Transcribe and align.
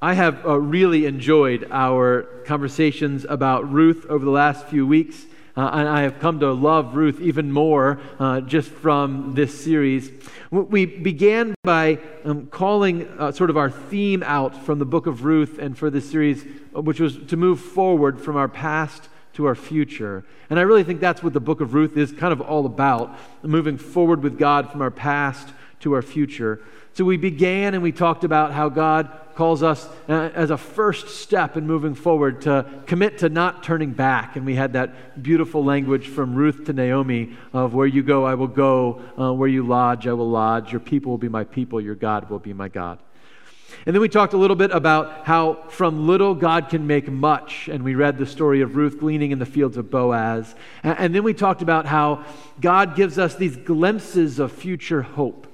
I 0.00 0.14
have 0.14 0.46
uh, 0.46 0.60
really 0.60 1.06
enjoyed 1.06 1.66
our 1.72 2.22
conversations 2.46 3.26
about 3.28 3.72
Ruth 3.72 4.06
over 4.08 4.24
the 4.24 4.30
last 4.30 4.66
few 4.66 4.86
weeks. 4.86 5.26
Uh, 5.56 5.70
and 5.72 5.88
I 5.88 6.02
have 6.02 6.20
come 6.20 6.38
to 6.38 6.52
love 6.52 6.94
Ruth 6.94 7.20
even 7.20 7.50
more 7.50 7.98
uh, 8.20 8.42
just 8.42 8.70
from 8.70 9.34
this 9.34 9.64
series. 9.64 10.12
We 10.52 10.86
began 10.86 11.56
by 11.64 11.98
um, 12.24 12.46
calling 12.46 13.08
uh, 13.18 13.32
sort 13.32 13.50
of 13.50 13.56
our 13.56 13.72
theme 13.72 14.22
out 14.22 14.64
from 14.64 14.78
the 14.78 14.84
book 14.84 15.08
of 15.08 15.24
Ruth 15.24 15.58
and 15.58 15.76
for 15.76 15.90
this 15.90 16.08
series, 16.08 16.44
uh, 16.76 16.80
which 16.80 17.00
was 17.00 17.18
to 17.26 17.36
move 17.36 17.58
forward 17.58 18.20
from 18.20 18.36
our 18.36 18.46
past 18.46 19.08
to 19.32 19.46
our 19.46 19.56
future. 19.56 20.24
And 20.48 20.60
I 20.60 20.62
really 20.62 20.84
think 20.84 21.00
that's 21.00 21.24
what 21.24 21.32
the 21.32 21.40
book 21.40 21.60
of 21.60 21.74
Ruth 21.74 21.96
is 21.96 22.12
kind 22.12 22.32
of 22.32 22.40
all 22.40 22.66
about 22.66 23.18
moving 23.42 23.76
forward 23.76 24.22
with 24.22 24.38
God 24.38 24.70
from 24.70 24.80
our 24.80 24.92
past 24.92 25.48
to 25.80 25.92
our 25.94 26.02
future. 26.02 26.60
So 26.98 27.04
we 27.04 27.16
began 27.16 27.74
and 27.74 27.82
we 27.84 27.92
talked 27.92 28.24
about 28.24 28.52
how 28.52 28.68
God 28.70 29.08
calls 29.36 29.62
us 29.62 29.88
uh, 30.08 30.30
as 30.34 30.50
a 30.50 30.58
first 30.58 31.10
step 31.10 31.56
in 31.56 31.64
moving 31.64 31.94
forward 31.94 32.40
to 32.40 32.66
commit 32.86 33.18
to 33.18 33.28
not 33.28 33.62
turning 33.62 33.92
back. 33.92 34.34
And 34.34 34.44
we 34.44 34.56
had 34.56 34.72
that 34.72 35.22
beautiful 35.22 35.64
language 35.64 36.08
from 36.08 36.34
Ruth 36.34 36.64
to 36.64 36.72
Naomi 36.72 37.36
of 37.52 37.72
where 37.72 37.86
you 37.86 38.02
go, 38.02 38.24
I 38.24 38.34
will 38.34 38.48
go, 38.48 39.00
uh, 39.16 39.32
where 39.32 39.48
you 39.48 39.64
lodge, 39.64 40.08
I 40.08 40.12
will 40.12 40.28
lodge, 40.28 40.72
your 40.72 40.80
people 40.80 41.10
will 41.10 41.18
be 41.18 41.28
my 41.28 41.44
people, 41.44 41.80
your 41.80 41.94
God 41.94 42.30
will 42.30 42.40
be 42.40 42.52
my 42.52 42.66
God. 42.66 42.98
And 43.86 43.94
then 43.94 44.00
we 44.00 44.08
talked 44.08 44.32
a 44.32 44.36
little 44.36 44.56
bit 44.56 44.72
about 44.72 45.24
how 45.24 45.68
from 45.68 46.08
little 46.08 46.34
God 46.34 46.68
can 46.68 46.88
make 46.88 47.08
much. 47.08 47.68
And 47.68 47.84
we 47.84 47.94
read 47.94 48.18
the 48.18 48.26
story 48.26 48.60
of 48.60 48.74
Ruth 48.74 48.98
gleaning 48.98 49.30
in 49.30 49.38
the 49.38 49.46
fields 49.46 49.76
of 49.76 49.88
Boaz. 49.88 50.52
And 50.82 51.14
then 51.14 51.22
we 51.22 51.32
talked 51.32 51.62
about 51.62 51.86
how 51.86 52.24
God 52.60 52.96
gives 52.96 53.20
us 53.20 53.36
these 53.36 53.56
glimpses 53.56 54.40
of 54.40 54.50
future 54.50 55.02
hope 55.02 55.47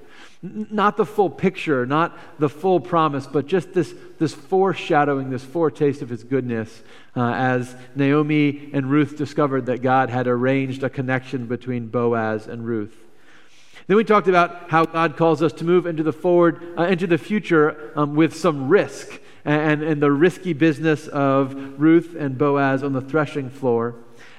not 0.45 0.98
the 0.98 1.07
full 1.07 1.30
picture, 1.30 1.87
not 1.87 2.19
the 2.39 2.51
full 2.51 2.79
promise, 2.79 3.27
but 3.27 3.47
just 3.47 3.73
this, 3.73 3.95
this 4.19 4.34
foreshadowing, 4.34 5.31
this 5.31 5.42
foretaste 5.42 6.03
of 6.03 6.11
his 6.11 6.23
goodness 6.23 6.83
uh, 7.17 7.33
as 7.33 7.75
Naomi 7.97 8.69
and 8.75 8.91
Ruth 8.91 9.17
discovered 9.17 9.67
that 9.67 9.81
God 9.81 10.11
had 10.11 10.27
arranged 10.27 10.83
a 10.83 10.91
connection 10.91 11.47
between 11.47 11.86
Boaz 11.86 12.47
and 12.47 12.67
Ruth. 12.67 12.95
Then 13.86 13.97
we 13.97 14.05
talked 14.05 14.28
about 14.28 14.70
how 14.70 14.84
God 14.84 15.17
calls 15.17 15.42
us 15.42 15.53
to 15.55 15.64
move 15.64 15.86
into 15.86 16.03
the 16.03 16.12
forward, 16.12 16.75
uh, 16.79 16.84
into 16.84 17.06
the 17.06 17.19
future 17.19 17.92
um, 17.97 18.14
with 18.14 18.36
some 18.36 18.69
risk 18.69 19.20
and, 19.47 19.83
and 19.83 20.03
the 20.03 20.12
risky 20.12 20.53
business 20.53 21.06
of 21.08 21.81
Ruth 21.81 22.14
and 22.19 22.36
Boaz 22.36 22.83
on 22.83 22.92
the 22.92 23.01
threshing 23.01 23.48
floor. 23.48 23.95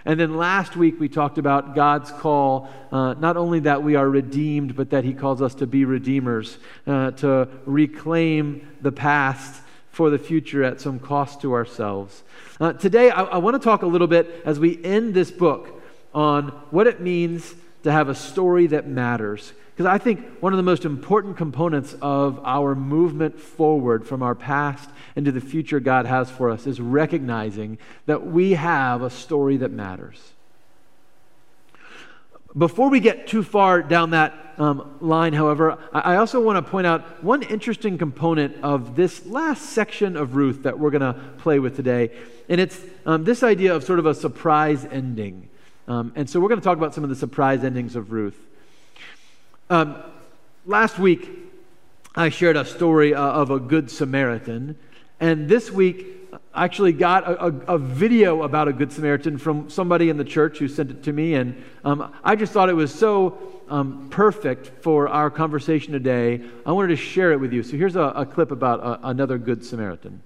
And 0.06 0.20
then 0.20 0.38
last 0.38 0.76
week 0.76 1.00
we 1.00 1.10
talked 1.10 1.40
about 1.40 1.74
God's 1.74 2.12
call, 2.12 2.70
uh, 2.92 3.16
not 3.16 3.38
only 3.38 3.62
that 3.62 3.82
we 3.82 3.96
are 3.96 4.08
redeemed, 4.08 4.76
but 4.76 4.92
that 4.92 5.04
He 5.04 5.14
calls 5.14 5.42
us 5.42 5.56
to 5.56 5.68
be 5.68 5.84
redeemers, 5.84 6.60
uh, 6.86 7.12
to 7.12 7.48
reclaim 7.66 8.68
the 8.82 8.92
past 8.92 9.62
for 9.90 10.10
the 10.10 10.20
future 10.20 10.64
at 10.64 10.80
some 10.80 11.00
cost 11.00 11.42
to 11.42 11.54
ourselves. 11.54 12.24
Uh, 12.60 12.74
today, 12.74 13.10
I, 13.10 13.24
I 13.24 13.38
want 13.38 13.60
to 13.60 13.64
talk 13.64 13.82
a 13.82 13.88
little 13.88 14.08
bit 14.08 14.44
as 14.46 14.60
we 14.60 14.84
end 14.84 15.14
this 15.14 15.32
book 15.32 15.82
on 16.14 16.50
what 16.70 16.86
it 16.86 17.02
means 17.02 17.56
to 17.84 17.92
have 17.92 18.10
a 18.10 18.16
story 18.16 18.68
that 18.68 18.88
matters. 18.88 19.54
Because 19.76 19.88
I 19.88 19.98
think 19.98 20.26
one 20.40 20.54
of 20.54 20.58
the 20.58 20.64
most 20.64 20.86
important 20.86 21.36
components 21.36 21.98
of 22.02 22.40
our 22.46 22.76
movement 22.76 23.38
forward 23.38 24.08
from 24.08 24.24
our 24.24 24.34
past 24.34 24.90
into 25.18 25.34
the 25.34 25.42
future 25.42 25.82
God 25.82 26.06
has 26.06 26.30
for 26.30 26.50
us 26.50 26.66
is 26.66 26.80
recognizing 26.80 27.78
that 28.06 28.26
we 28.26 28.52
have 28.52 29.02
a 29.02 29.10
story 29.10 29.58
that 29.58 29.72
matters. 29.72 30.32
Before 32.58 32.90
we 32.90 33.02
get 33.02 33.28
too 33.28 33.44
far 33.44 33.82
down 33.82 34.12
that 34.12 34.54
um, 34.58 34.96
line, 35.02 35.34
however, 35.34 35.78
I 35.92 36.16
also 36.16 36.40
want 36.40 36.66
to 36.66 36.72
point 36.72 36.88
out 36.88 37.22
one 37.22 37.44
interesting 37.44 37.98
component 37.98 38.64
of 38.64 38.96
this 38.96 39.26
last 39.26 39.72
section 39.72 40.16
of 40.16 40.38
Ruth 40.38 40.64
that 40.64 40.80
we're 40.80 40.92
going 40.92 41.02
to 41.02 41.20
play 41.40 41.60
with 41.60 41.76
today. 41.76 42.12
And 42.48 42.62
it's 42.62 42.80
um, 43.06 43.26
this 43.26 43.44
idea 43.44 43.76
of 43.76 43.84
sort 43.84 44.00
of 44.00 44.06
a 44.06 44.16
surprise 44.16 44.86
ending. 44.86 45.50
Um, 45.90 46.14
and 46.16 46.30
so 46.30 46.40
we're 46.40 46.48
going 46.48 46.62
to 46.62 46.64
talk 46.64 46.78
about 46.78 46.94
some 46.94 47.04
of 47.04 47.10
the 47.10 47.16
surprise 47.18 47.66
endings 47.66 47.98
of 47.98 48.14
Ruth. 48.14 48.40
Um, 49.70 49.96
last 50.66 51.00
week, 51.00 51.28
I 52.16 52.30
shared 52.30 52.56
a 52.56 52.66
story 52.66 53.16
uh, 53.16 53.22
of 53.22 53.50
a 53.50 53.60
good 53.60 53.90
Samaritan. 53.90 54.78
And 55.20 55.50
this 55.50 55.72
week, 55.72 56.06
I 56.54 56.66
actually 56.66 56.94
got 56.94 57.24
a, 57.24 57.46
a, 57.46 57.76
a, 57.76 57.78
video 57.78 58.44
about 58.44 58.68
a 58.68 58.74
Good 58.74 58.92
Samaritan 58.92 59.38
from 59.38 59.70
somebody 59.70 60.10
in 60.10 60.18
the 60.18 60.24
church 60.24 60.60
who 60.60 60.68
sent 60.68 60.92
it 60.92 61.04
to 61.04 61.14
me. 61.14 61.34
And 61.34 61.64
um, 61.84 62.14
I 62.24 62.36
just 62.36 62.54
thought 62.54 62.70
it 62.70 62.76
was 62.76 62.94
so 62.94 63.38
um, 63.70 64.08
perfect 64.10 64.84
for 64.84 65.08
our 65.08 65.30
conversation 65.32 65.94
today. 65.94 66.42
I 66.66 66.72
wanted 66.72 66.90
to 66.90 66.96
share 66.98 67.32
it 67.32 67.40
with 67.40 67.52
you. 67.52 67.64
So 67.64 67.76
here's 67.76 67.96
a, 67.96 68.14
a 68.16 68.26
clip 68.26 68.52
about 68.52 68.82
uh, 68.82 69.00
another 69.04 69.38
Good 69.38 69.66
Samaritan. 69.66 70.22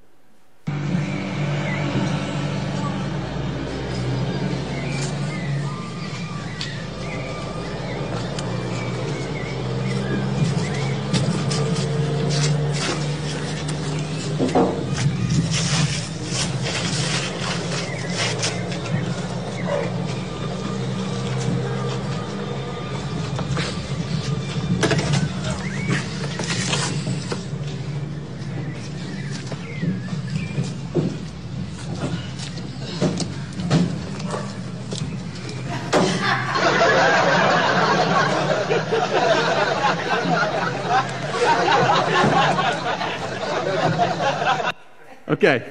Okay. 45.39 45.65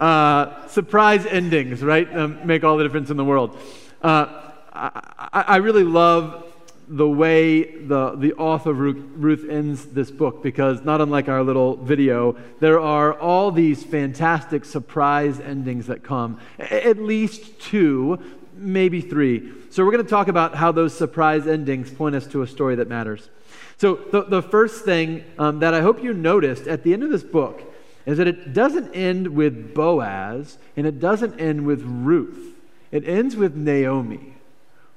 Uh, 0.00 0.66
surprise 0.68 1.26
endings, 1.26 1.82
right? 1.82 2.10
Um, 2.16 2.46
make 2.46 2.64
all 2.64 2.78
the 2.78 2.82
difference 2.82 3.10
in 3.10 3.18
the 3.18 3.26
world. 3.26 3.58
Uh, 4.00 4.52
I, 4.72 5.44
I, 5.48 5.56
really 5.56 5.84
love 5.84 6.50
the 6.88 7.06
way 7.06 7.76
the, 7.76 8.14
the 8.16 8.32
author 8.32 8.72
Ruth, 8.72 9.46
ends 9.50 9.84
this 9.84 10.10
book 10.10 10.42
because, 10.42 10.82
not 10.82 11.02
unlike 11.02 11.28
our 11.28 11.42
little 11.42 11.76
video, 11.76 12.38
there 12.60 12.80
are 12.80 13.12
all 13.20 13.50
these 13.50 13.84
fantastic 13.84 14.64
surprise 14.64 15.40
endings 15.40 15.88
that 15.88 16.02
come. 16.02 16.40
At 16.58 16.96
least 16.96 17.60
two, 17.60 18.18
maybe 18.54 19.02
three. 19.02 19.52
So, 19.68 19.84
we're 19.84 19.92
going 19.92 20.04
to 20.04 20.10
talk 20.10 20.28
about 20.28 20.54
how 20.54 20.72
those 20.72 20.96
surprise 20.96 21.46
endings 21.46 21.90
point 21.90 22.14
us 22.14 22.26
to 22.28 22.40
a 22.40 22.46
story 22.46 22.76
that 22.76 22.88
matters. 22.88 23.28
So, 23.76 23.96
the, 23.96 24.22
the 24.22 24.40
first 24.40 24.86
thing 24.86 25.22
um, 25.38 25.58
that 25.58 25.74
I 25.74 25.82
hope 25.82 26.02
you 26.02 26.14
noticed 26.14 26.66
at 26.66 26.82
the 26.82 26.94
end 26.94 27.02
of 27.02 27.10
this 27.10 27.22
book 27.22 27.74
is 28.06 28.18
that 28.18 28.28
it 28.28 28.52
doesn't 28.52 28.94
end 28.94 29.28
with 29.28 29.74
Boaz 29.74 30.58
and 30.76 30.86
it 30.86 31.00
doesn't 31.00 31.40
end 31.40 31.66
with 31.66 31.82
Ruth. 31.82 32.54
It 32.92 33.06
ends 33.06 33.36
with 33.36 33.56
Naomi, 33.56 34.34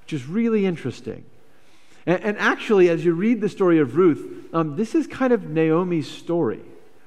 which 0.01 0.13
is 0.13 0.27
really 0.27 0.65
interesting. 0.65 1.25
And, 2.05 2.23
and 2.23 2.37
actually, 2.37 2.89
as 2.89 3.03
you 3.03 3.13
read 3.13 3.41
the 3.41 3.49
story 3.49 3.79
of 3.79 3.95
Ruth, 3.95 4.47
um, 4.53 4.75
this 4.75 4.93
is 4.93 5.07
kind 5.07 5.33
of 5.33 5.49
Naomi's 5.49 6.09
story. 6.09 6.61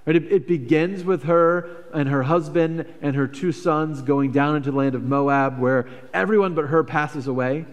Right? 0.05 0.17
It, 0.17 0.33
it, 0.33 0.49
begins 0.49 1.05
with 1.05 1.25
her 1.25 1.85
and 1.95 2.09
her 2.09 2.25
husband 2.25 2.87
and 3.01 3.15
her 3.15 3.29
two 3.29 3.53
sons 3.53 4.03
going 4.03 4.33
down 4.33 4.57
into 4.57 4.73
the 4.73 4.77
land 4.77 4.97
of 4.97 5.05
Moab, 5.05 5.61
where 5.61 5.89
everyone 6.13 6.55
but 6.55 6.67
her 6.67 6.83
passes 6.83 7.29
away. 7.29 7.65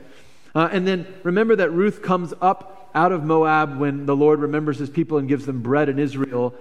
Uh, 0.53 0.69
and 0.71 0.87
then 0.87 1.07
remember 1.23 1.55
that 1.55 1.71
Ruth 1.71 2.03
comes 2.03 2.33
up 2.41 2.91
out 2.93 3.11
of 3.11 3.23
Moab 3.23 3.79
when 3.79 4.05
the 4.05 4.15
Lord 4.15 4.39
remembers 4.39 4.77
his 4.77 4.89
people 4.89 5.17
and 5.17 5.27
gives 5.27 5.45
them 5.45 5.61
bread 5.61 5.89
in 5.89 5.97
Israel. 5.97 6.53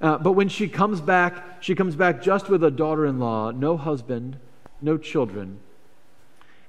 Uh, 0.00 0.18
but 0.18 0.32
when 0.32 0.48
she 0.48 0.68
comes 0.68 1.00
back, 1.00 1.62
she 1.62 1.74
comes 1.74 1.96
back 1.96 2.22
just 2.22 2.48
with 2.48 2.62
a 2.62 2.70
daughter 2.70 3.06
in 3.06 3.18
law, 3.18 3.50
no 3.50 3.76
husband, 3.76 4.38
no 4.80 4.98
children. 4.98 5.58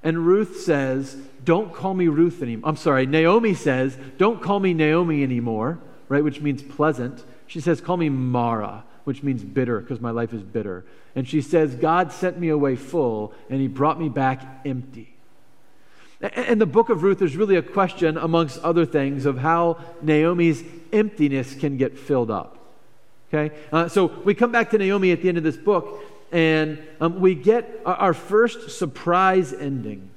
And 0.02 0.26
Ruth 0.26 0.60
says, 0.60 1.16
Don't 1.44 1.72
call 1.74 1.94
me 1.94 2.08
Ruth 2.08 2.42
anymore. 2.42 2.68
I'm 2.68 2.76
sorry, 2.76 3.06
Naomi 3.06 3.54
says, 3.54 3.98
Don't 4.16 4.40
call 4.40 4.60
me 4.60 4.72
Naomi 4.72 5.22
anymore, 5.22 5.78
right, 6.08 6.24
which 6.24 6.40
means 6.40 6.62
pleasant. 6.62 7.24
She 7.46 7.60
says, 7.60 7.80
Call 7.80 7.96
me 7.96 8.08
Mara, 8.08 8.84
which 9.04 9.22
means 9.22 9.42
bitter, 9.42 9.80
because 9.80 10.00
my 10.00 10.10
life 10.10 10.32
is 10.32 10.42
bitter. 10.42 10.84
And 11.14 11.28
she 11.28 11.42
says, 11.42 11.74
God 11.74 12.12
sent 12.12 12.38
me 12.38 12.48
away 12.48 12.76
full, 12.76 13.34
and 13.50 13.60
he 13.60 13.68
brought 13.68 13.98
me 13.98 14.08
back 14.08 14.62
empty. 14.64 15.14
And 16.20 16.60
the 16.60 16.66
book 16.66 16.90
of 16.90 17.02
Ruth 17.02 17.22
is 17.22 17.36
really 17.36 17.56
a 17.56 17.62
question, 17.62 18.16
amongst 18.16 18.58
other 18.60 18.84
things, 18.84 19.24
of 19.24 19.38
how 19.38 19.78
Naomi's 20.02 20.62
emptiness 20.92 21.54
can 21.54 21.76
get 21.76 21.98
filled 21.98 22.30
up. 22.30 22.57
Okay? 23.32 23.54
Uh, 23.72 23.88
so 23.88 24.06
we 24.06 24.34
come 24.34 24.52
back 24.52 24.70
to 24.70 24.78
Naomi 24.78 25.12
at 25.12 25.22
the 25.22 25.28
end 25.28 25.38
of 25.38 25.44
this 25.44 25.56
book, 25.56 26.02
and 26.32 26.78
um, 27.00 27.20
we 27.20 27.34
get 27.34 27.80
our 27.84 28.14
first 28.14 28.78
surprise 28.78 29.52
ending. 29.52 30.10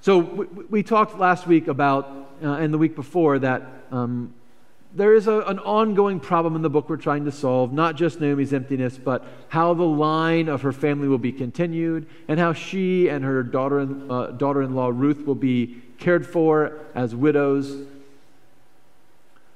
So 0.00 0.18
we, 0.18 0.46
we 0.70 0.82
talked 0.82 1.18
last 1.18 1.46
week 1.46 1.68
about, 1.68 2.06
uh, 2.42 2.52
and 2.52 2.72
the 2.72 2.78
week 2.78 2.94
before, 2.94 3.38
that 3.40 3.62
um, 3.90 4.32
there 4.94 5.14
is 5.14 5.26
a, 5.26 5.40
an 5.40 5.58
ongoing 5.58 6.18
problem 6.18 6.56
in 6.56 6.62
the 6.62 6.70
book 6.70 6.88
we're 6.88 6.96
trying 6.96 7.24
to 7.26 7.32
solve, 7.32 7.72
not 7.72 7.96
just 7.96 8.20
Naomi's 8.20 8.52
emptiness, 8.52 8.96
but 8.96 9.24
how 9.48 9.74
the 9.74 9.84
line 9.84 10.48
of 10.48 10.62
her 10.62 10.72
family 10.72 11.08
will 11.08 11.18
be 11.18 11.32
continued 11.32 12.06
and 12.26 12.40
how 12.40 12.52
she 12.52 13.08
and 13.08 13.24
her 13.24 13.42
daughter, 13.42 13.86
uh, 14.08 14.28
daughter-in-law 14.28 14.92
Ruth 14.94 15.26
will 15.26 15.34
be 15.34 15.82
cared 15.98 16.26
for 16.26 16.78
as 16.94 17.14
widows. 17.14 17.86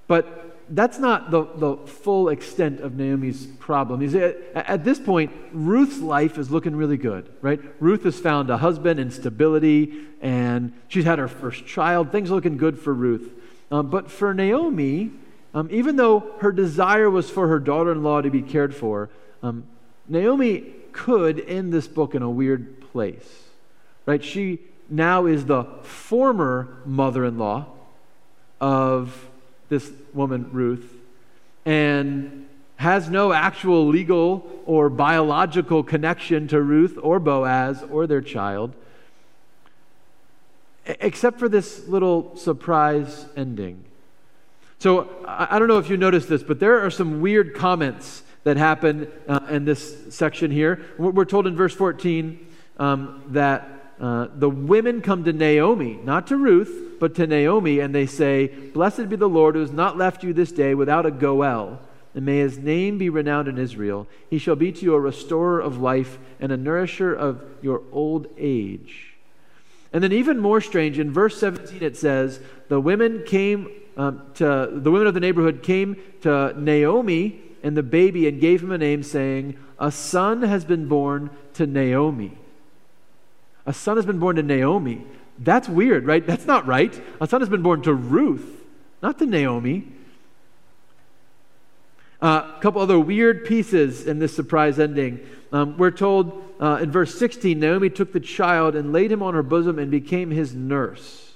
But 0.07 0.42
that's 0.75 0.99
not 0.99 1.31
the, 1.31 1.45
the 1.57 1.77
full 1.77 2.31
extent 2.31 2.81
of 2.81 2.95
Naomi's 2.95 3.47
problem. 3.47 4.03
At, 4.17 4.37
at 4.55 4.85
this 4.85 4.99
point, 4.99 5.31
Ruth's 5.53 6.01
life 6.01 6.39
is 6.39 6.51
looking 6.51 6.75
really 6.75 6.97
good, 6.97 7.31
right? 7.43 7.61
Ruth 7.79 8.05
has 8.05 8.19
found 8.19 8.49
a 8.49 8.57
husband 8.57 8.99
and 8.99 9.13
stability, 9.13 10.07
and 10.23 10.73
she's 10.89 11.05
had 11.05 11.19
her 11.19 11.29
first 11.29 11.67
child. 11.67 12.11
Things 12.11 12.31
are 12.31 12.35
looking 12.35 12.57
good 12.57 12.79
for 12.79 12.95
Ruth. 12.95 13.31
Um, 13.71 13.91
but 13.91 14.11
for 14.11 14.33
Naomi, 14.33 15.11
um, 15.55 15.69
even 15.71 15.97
though 15.97 16.33
her 16.41 16.53
desire 16.53 17.11
was 17.11 17.29
for 17.29 17.49
her 17.49 17.59
daughter 17.59 17.93
in 17.93 18.03
law 18.03 18.23
to 18.23 18.31
be 18.31 18.41
cared 18.43 18.75
for, 18.75 19.11
um, 19.43 19.65
Naomi 20.09 20.65
could 20.93 21.41
end 21.41 21.73
this 21.73 21.87
book 21.87 22.15
in 22.15 22.23
a 22.23 22.31
weird 22.31 22.81
place, 22.93 23.45
right? 24.07 24.25
She 24.25 24.59
now 24.89 25.27
is 25.27 25.45
the 25.45 25.65
former 25.83 26.79
mother 26.87 27.25
in 27.27 27.39
law 27.39 27.67
of 28.61 29.29
this 29.69 29.91
woman, 30.15 30.49
Ruth, 30.53 30.97
and 31.65 32.49
has 32.77 33.09
no 33.09 33.33
actual 33.33 33.87
legal 33.87 34.45
or 34.67 34.91
biological 34.91 35.83
connection 35.83 36.49
to 36.49 36.61
Ruth 36.61 36.99
or 37.01 37.21
Boaz 37.21 37.85
or 37.91 38.07
their 38.07 38.21
child, 38.21 38.75
except 40.87 41.39
for 41.39 41.49
this 41.49 41.87
little 41.87 42.37
surprise 42.37 43.27
ending. 43.37 43.85
So 44.79 45.09
I 45.29 45.61
don't 45.61 45.69
know 45.69 45.79
if 45.79 45.89
you 45.89 45.97
noticed 45.97 46.29
this, 46.29 46.43
but 46.43 46.59
there 46.59 46.85
are 46.85 46.91
some 46.91 47.21
weird 47.21 47.55
comments 47.55 48.25
that 48.43 48.57
happen 48.57 49.07
uh, 49.29 49.39
in 49.49 49.65
this 49.65 50.13
section 50.13 50.51
here. 50.51 50.85
We're 50.99 51.25
told 51.25 51.47
in 51.47 51.55
verse 51.55 51.75
14 51.75 52.45
um, 52.79 53.23
that 53.29 53.72
uh, 54.01 54.29
the 54.35 54.51
women 54.51 55.01
come 55.01 55.25
to 55.25 55.33
Naomi, 55.33 55.99
not 56.03 56.27
to 56.29 56.37
Ruth, 56.37 56.97
but 56.99 57.15
to 57.17 57.27
Naomi, 57.27 57.79
and 57.79 57.95
they 57.95 58.07
say, 58.07 58.47
Blessed 58.47 59.09
be 59.09 59.17
the 59.17 59.29
Lord 59.29 59.55
who 59.55 59.61
has 59.61 59.73
not 59.73 59.97
left 59.97 60.25
you 60.25 60.33
this 60.33 60.53
day 60.53 60.75
without 60.75 61.07
a 61.07 61.11
Goel, 61.11 61.81
and 62.15 62.25
may 62.25 62.39
his 62.39 62.59
name 62.59 62.99
be 62.99 63.09
renowned 63.09 63.49
in 63.49 63.59
Israel. 63.59 64.07
He 64.29 64.39
shall 64.39 64.57
be 64.57 64.73
to 64.73 64.85
you 64.85 64.95
a 64.95 65.01
restorer 65.01 65.61
of 65.61 65.81
life 65.81 66.19
and 66.41 66.53
a 66.53 66.57
nourisher 66.57 67.15
of 67.15 67.43
your 67.61 67.83
old 67.93 68.27
age. 68.37 69.15
And 69.93 70.03
then, 70.03 70.13
even 70.13 70.39
more 70.39 70.61
strange, 70.61 70.99
in 70.99 71.13
verse 71.13 71.39
17 71.39 71.83
it 71.83 71.97
says, 71.97 72.41
The 72.69 72.81
women 72.81 73.25
came 73.25 73.69
um, 73.97 74.23
to 74.35 74.71
the 74.73 74.91
women 74.91 75.07
of 75.07 75.15
the 75.15 75.21
neighborhood 75.21 75.63
came 75.63 75.97
to 76.23 76.55
Naomi 76.59 77.41
and 77.63 77.77
the 77.77 77.83
baby 77.83 78.27
and 78.27 78.41
gave 78.41 78.63
him 78.63 78.73
a 78.73 78.79
name, 78.79 79.03
saying, 79.03 79.59
A 79.79 79.93
son 79.93 80.43
has 80.43 80.65
been 80.65 80.89
born 80.89 81.31
to 81.55 81.67
Naomi. 81.67 82.39
A 83.67 83.73
son 83.73 83.97
has 83.97 84.07
been 84.07 84.19
born 84.19 84.37
to 84.37 84.43
Naomi. 84.43 85.05
That's 85.39 85.69
weird, 85.69 86.07
right? 86.07 86.27
That's 86.27 86.47
not 86.47 86.67
right. 86.67 87.01
A 87.21 87.27
son 87.27 87.41
has 87.41 87.49
been 87.49 87.63
born 87.63 87.83
to 87.83 87.95
Ruth, 87.95 88.65
not 89.03 89.19
to 89.19 89.27
Naomi. 89.27 89.89
A 92.21 92.25
uh, 92.25 92.61
couple 92.61 92.81
other 92.81 93.01
weird 93.01 93.45
pieces 93.45 94.07
in 94.07 94.21
this 94.21 94.35
surprise 94.35 94.79
ending. 94.79 95.21
Um, 95.53 95.77
we're 95.77 95.91
told 95.91 96.55
uh, 96.61 96.79
in 96.81 96.91
verse 96.91 97.19
16 97.19 97.59
Naomi 97.59 97.91
took 97.91 98.13
the 98.13 98.21
child 98.21 98.77
and 98.77 98.93
laid 98.93 99.11
him 99.11 99.23
on 99.23 99.35
her 99.35 99.43
bosom 99.43 99.79
and 99.79 99.91
became 99.91 100.31
his 100.31 100.55
nurse. 100.55 101.33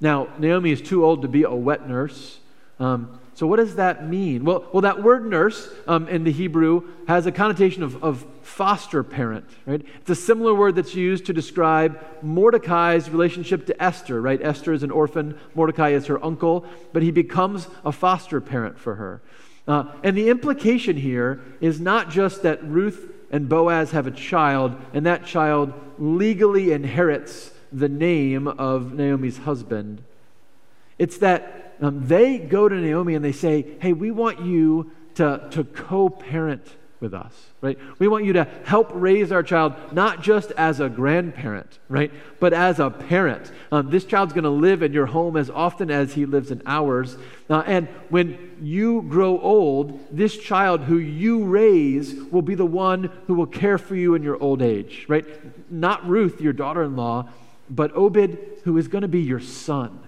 Now, 0.00 0.28
Naomi 0.38 0.72
is 0.72 0.82
too 0.82 1.04
old 1.04 1.22
to 1.22 1.28
be 1.28 1.44
a 1.44 1.54
wet 1.54 1.88
nurse. 1.88 2.40
Um, 2.80 3.20
so, 3.34 3.46
what 3.46 3.56
does 3.56 3.76
that 3.76 4.08
mean? 4.08 4.44
Well, 4.44 4.66
well 4.72 4.82
that 4.82 5.02
word 5.02 5.24
nurse 5.26 5.72
um, 5.86 6.08
in 6.08 6.24
the 6.24 6.32
Hebrew 6.32 6.88
has 7.06 7.26
a 7.26 7.32
connotation 7.32 7.84
of, 7.84 8.02
of 8.02 8.26
foster 8.42 9.02
parent, 9.02 9.44
right? 9.66 9.84
It's 10.00 10.10
a 10.10 10.14
similar 10.14 10.54
word 10.54 10.74
that's 10.74 10.94
used 10.94 11.26
to 11.26 11.32
describe 11.32 11.98
Mordecai's 12.22 13.08
relationship 13.08 13.66
to 13.66 13.82
Esther, 13.82 14.20
right? 14.20 14.40
Esther 14.42 14.72
is 14.72 14.82
an 14.82 14.90
orphan, 14.90 15.38
Mordecai 15.54 15.90
is 15.90 16.06
her 16.06 16.22
uncle, 16.24 16.64
but 16.92 17.02
he 17.02 17.10
becomes 17.10 17.68
a 17.84 17.92
foster 17.92 18.40
parent 18.40 18.78
for 18.78 18.96
her. 18.96 19.22
Uh, 19.66 19.84
and 20.02 20.16
the 20.16 20.28
implication 20.28 20.96
here 20.96 21.40
is 21.60 21.80
not 21.80 22.10
just 22.10 22.42
that 22.42 22.62
Ruth 22.64 23.12
and 23.30 23.48
Boaz 23.48 23.92
have 23.92 24.06
a 24.06 24.10
child, 24.10 24.76
and 24.92 25.06
that 25.06 25.24
child 25.24 25.72
legally 25.98 26.72
inherits 26.72 27.52
the 27.72 27.88
name 27.88 28.46
of 28.46 28.92
Naomi's 28.92 29.38
husband. 29.38 30.02
It's 30.98 31.18
that 31.18 31.74
um, 31.80 32.06
they 32.06 32.38
go 32.38 32.68
to 32.68 32.74
Naomi 32.74 33.14
and 33.14 33.24
they 33.24 33.32
say, 33.32 33.66
Hey, 33.80 33.92
we 33.92 34.10
want 34.10 34.40
you 34.40 34.92
to, 35.14 35.48
to 35.50 35.64
co 35.64 36.08
parent 36.08 36.64
with 37.02 37.12
us, 37.12 37.34
right? 37.60 37.76
We 37.98 38.08
want 38.08 38.24
you 38.24 38.32
to 38.34 38.44
help 38.64 38.90
raise 38.94 39.32
our 39.32 39.42
child, 39.42 39.74
not 39.92 40.22
just 40.22 40.52
as 40.52 40.80
a 40.80 40.88
grandparent, 40.88 41.78
right? 41.88 42.10
But 42.40 42.54
as 42.54 42.78
a 42.78 42.88
parent. 42.88 43.50
Um, 43.70 43.90
this 43.90 44.04
child's 44.04 44.32
going 44.32 44.44
to 44.44 44.50
live 44.50 44.82
in 44.82 44.92
your 44.92 45.06
home 45.06 45.36
as 45.36 45.50
often 45.50 45.90
as 45.90 46.14
he 46.14 46.24
lives 46.24 46.50
in 46.50 46.62
ours. 46.64 47.16
Uh, 47.50 47.62
and 47.66 47.88
when 48.08 48.56
you 48.62 49.02
grow 49.02 49.38
old, 49.40 50.00
this 50.16 50.38
child 50.38 50.82
who 50.82 50.96
you 50.96 51.44
raise 51.44 52.14
will 52.14 52.42
be 52.42 52.54
the 52.54 52.64
one 52.64 53.10
who 53.26 53.34
will 53.34 53.46
care 53.46 53.76
for 53.76 53.96
you 53.96 54.14
in 54.14 54.22
your 54.22 54.40
old 54.40 54.62
age, 54.62 55.04
right? 55.08 55.26
Not 55.70 56.08
Ruth, 56.08 56.40
your 56.40 56.54
daughter 56.54 56.84
in 56.84 56.96
law, 56.96 57.28
but 57.68 57.94
Obed, 57.94 58.38
who 58.64 58.78
is 58.78 58.88
going 58.88 59.02
to 59.02 59.08
be 59.08 59.20
your 59.20 59.40
son. 59.40 59.98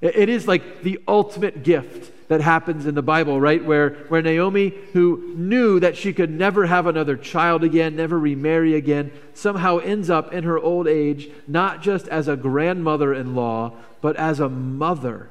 It 0.00 0.28
is 0.28 0.48
like 0.48 0.82
the 0.82 1.00
ultimate 1.06 1.62
gift 1.62 2.12
that 2.28 2.40
happens 2.40 2.86
in 2.86 2.94
the 2.94 3.02
Bible, 3.02 3.40
right? 3.40 3.64
Where, 3.64 3.90
where 4.08 4.22
Naomi, 4.22 4.74
who 4.92 5.32
knew 5.36 5.78
that 5.80 5.96
she 5.96 6.12
could 6.12 6.30
never 6.30 6.66
have 6.66 6.86
another 6.86 7.16
child 7.16 7.62
again, 7.62 7.96
never 7.96 8.18
remarry 8.18 8.74
again, 8.74 9.12
somehow 9.34 9.78
ends 9.78 10.10
up 10.10 10.32
in 10.32 10.44
her 10.44 10.58
old 10.58 10.88
age, 10.88 11.30
not 11.46 11.82
just 11.82 12.08
as 12.08 12.26
a 12.26 12.36
grandmother 12.36 13.14
in 13.14 13.34
law, 13.34 13.72
but 14.00 14.16
as 14.16 14.40
a 14.40 14.48
mother, 14.48 15.28